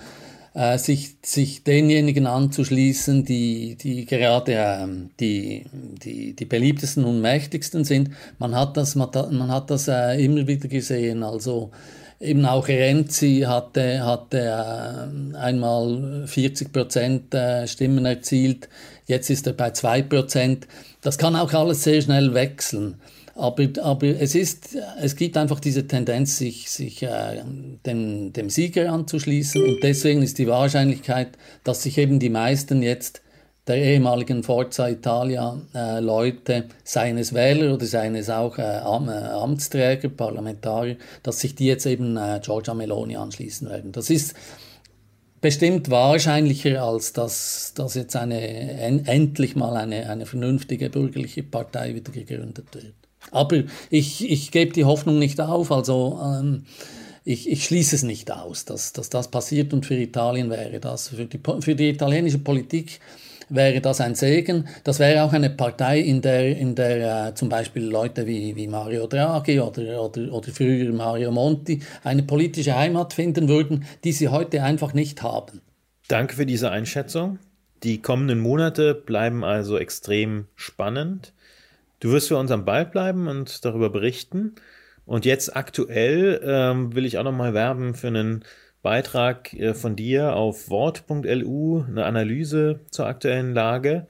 äh, 0.55 0.79
sich, 0.79 1.17
sich 1.23 1.65
denjenigen 1.65 2.27
anzuschließen, 2.27 3.25
die, 3.25 3.77
die 3.77 4.07
gerade 4.07 4.55
äh, 4.55 4.87
die, 5.21 5.67
die, 6.03 6.35
die 6.35 6.45
beliebtesten 6.47 7.05
und 7.05 7.21
mächtigsten 7.21 7.85
sind. 7.85 8.11
Man 8.39 8.55
hat 8.55 8.77
das, 8.77 8.95
man, 8.95 9.11
hat 9.49 9.71
das 9.71 9.89
äh, 9.89 10.25
immer 10.25 10.47
wieder 10.47 10.69
gesehen, 10.69 11.23
also 11.23 11.73
Eben 12.18 12.46
auch 12.46 12.66
Renzi 12.68 13.44
hatte, 13.46 14.05
hatte 14.05 14.38
äh, 14.38 15.37
einmal 15.37 16.24
40 16.26 16.72
Prozent 16.72 17.35
äh, 17.35 17.66
Stimmen 17.66 18.07
erzielt, 18.07 18.68
jetzt 19.07 19.29
ist 19.29 19.46
er 19.46 19.52
bei 19.52 19.70
2 19.70 20.02
Prozent. 20.02 20.66
Das 21.02 21.18
kann 21.18 21.37
auch 21.37 21.52
alles 21.52 21.85
sehr 21.85 22.00
schnell 22.00 22.33
wechseln. 22.33 22.96
Aber, 23.35 23.68
aber 23.83 24.07
es, 24.07 24.35
ist, 24.35 24.79
es 24.98 25.14
gibt 25.14 25.37
einfach 25.37 25.61
diese 25.61 25.87
Tendenz, 25.87 26.38
sich, 26.38 26.70
sich 26.70 27.02
äh, 27.02 27.42
dem, 27.85 28.33
dem 28.33 28.48
Sieger 28.48 28.90
anzuschließen. 28.90 29.62
Und 29.62 29.83
deswegen 29.83 30.22
ist 30.22 30.38
die 30.38 30.46
Wahrscheinlichkeit, 30.46 31.29
dass 31.62 31.83
sich 31.83 31.98
eben 31.98 32.18
die 32.18 32.31
meisten 32.31 32.83
jetzt 32.83 33.20
der 33.66 33.76
ehemaligen 33.76 34.42
Forza 34.42 34.88
Italia 34.88 35.61
äh, 35.74 36.00
Leute, 36.00 36.66
seien 36.85 37.18
es 37.18 37.35
Wähler 37.35 37.74
oder 37.74 37.85
seien 37.85 38.14
es 38.14 38.31
auch 38.31 38.59
äh, 38.59 38.62
Am, 38.62 39.09
äh, 39.09 39.12
Amtsträger, 39.12 40.09
Parlamentarier, 40.09 40.96
dass 41.22 41.40
sich 41.40 41.55
die 41.55 41.66
jetzt 41.66 41.87
eben 41.87 42.16
äh, 42.16 42.40
Giorgia 42.42 42.74
Meloni 42.74 43.16
anschließen 43.16 43.68
werden. 43.68 43.90
Das 43.90 44.09
ist 44.09 44.35
bestimmt 45.40 45.90
wahrscheinlicher, 45.90 46.83
als 46.83 47.12
dass, 47.12 47.72
dass 47.74 47.94
jetzt 47.94 48.14
eine, 48.14 48.40
en, 48.40 49.05
endlich 49.05 49.57
mal 49.57 49.76
eine, 49.76 50.09
eine 50.09 50.26
vernünftige 50.26 50.88
bürgerliche 50.88 51.42
Partei 51.42 51.94
wieder 51.94 52.12
gegründet 52.12 52.66
wird. 52.72 52.94
Aber 53.33 53.64
ich, 53.90 54.31
ich 54.31 54.52
gebe 54.52 54.72
die 54.72 54.85
Hoffnung 54.85 55.18
nicht 55.18 55.40
auf, 55.40 55.72
also 55.72 56.20
ähm, 56.22 56.66
ich, 57.24 57.50
ich 57.50 57.64
schließe 57.64 57.96
es 57.96 58.05
nicht 58.05 58.31
aus, 58.31 58.64
dass, 58.64 58.92
dass 58.92 59.11
das 59.11 59.29
passiert 59.29 59.72
und 59.72 59.85
für 59.85 59.96
Italien 59.96 60.48
wäre 60.48 60.79
das, 60.79 61.09
für 61.09 61.24
die, 61.24 61.40
für 61.61 61.74
die 61.74 61.88
italienische 61.88 62.38
Politik 62.38 63.00
wäre 63.49 63.81
das 63.81 64.01
ein 64.01 64.15
Segen. 64.15 64.69
Das 64.85 64.99
wäre 64.99 65.23
auch 65.23 65.33
eine 65.33 65.51
Partei, 65.51 66.01
in 66.01 66.21
der, 66.21 66.57
in 66.57 66.75
der 66.75 67.29
äh, 67.29 67.35
zum 67.35 67.49
Beispiel 67.49 67.85
Leute 67.85 68.27
wie, 68.27 68.57
wie 68.57 68.67
Mario 68.67 69.07
Draghi 69.07 69.61
oder, 69.61 70.03
oder, 70.03 70.33
oder 70.33 70.49
früher 70.53 70.93
Mario 70.93 71.31
Monti 71.31 71.81
eine 72.05 72.23
politische 72.23 72.77
Heimat 72.77 73.13
finden 73.13 73.49
würden, 73.49 73.85
die 74.05 74.13
sie 74.13 74.29
heute 74.29 74.63
einfach 74.63 74.95
nicht 74.95 75.23
haben. 75.23 75.61
Danke 76.09 76.37
für 76.37 76.47
diese 76.47 76.71
Einschätzung. 76.71 77.39
Die 77.83 78.01
kommenden 78.01 78.41
Monate 78.41 78.95
bleiben 78.95 79.45
also 79.45 79.77
extrem 79.77 80.47
spannend. 80.55 81.33
Du 82.01 82.13
wirst 82.13 82.29
für 82.29 82.37
uns 82.37 82.51
am 82.51 82.65
Ball 82.65 82.87
bleiben 82.87 83.29
und 83.29 83.65
darüber 83.65 83.91
berichten. 83.91 84.55
Und 85.05 85.25
jetzt 85.25 85.57
aktuell 85.57 86.41
ähm, 86.45 86.95
will 86.95 87.05
ich 87.05 87.19
auch 87.19 87.25
nochmal 87.25 87.55
werben 87.55 87.95
für 87.95 88.09
einen 88.09 88.45
Beitrag 88.87 89.53
äh, 89.53 89.75
von 89.75 89.96
dir 89.96 90.37
auf 90.37 90.70
wort.lu, 90.70 91.83
eine 91.88 92.05
Analyse 92.05 92.79
zur 92.92 93.09
aktuellen 93.09 93.53
Lage, 93.53 94.07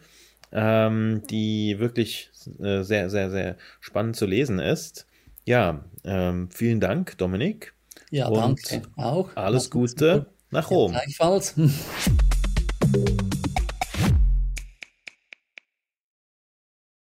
ähm, 0.53 1.23
die 1.31 1.79
wirklich 1.79 2.31
äh, 2.61 2.83
sehr, 2.83 3.09
sehr, 3.09 3.31
sehr 3.31 3.57
spannend 3.81 4.17
zu 4.17 4.27
lesen 4.27 4.59
ist. 4.59 5.07
Ja, 5.47 5.83
ähm, 6.05 6.51
vielen 6.51 6.81
Dank, 6.81 7.17
Dominik. 7.17 7.73
Ja, 8.11 8.31
danke 8.31 8.83
auch. 8.97 9.31
Alles 9.35 9.71
Gute 9.71 10.27
nach 10.51 10.71
Rom. 10.71 10.93
Ja, 10.93 10.99
gleichfalls. 10.99 11.55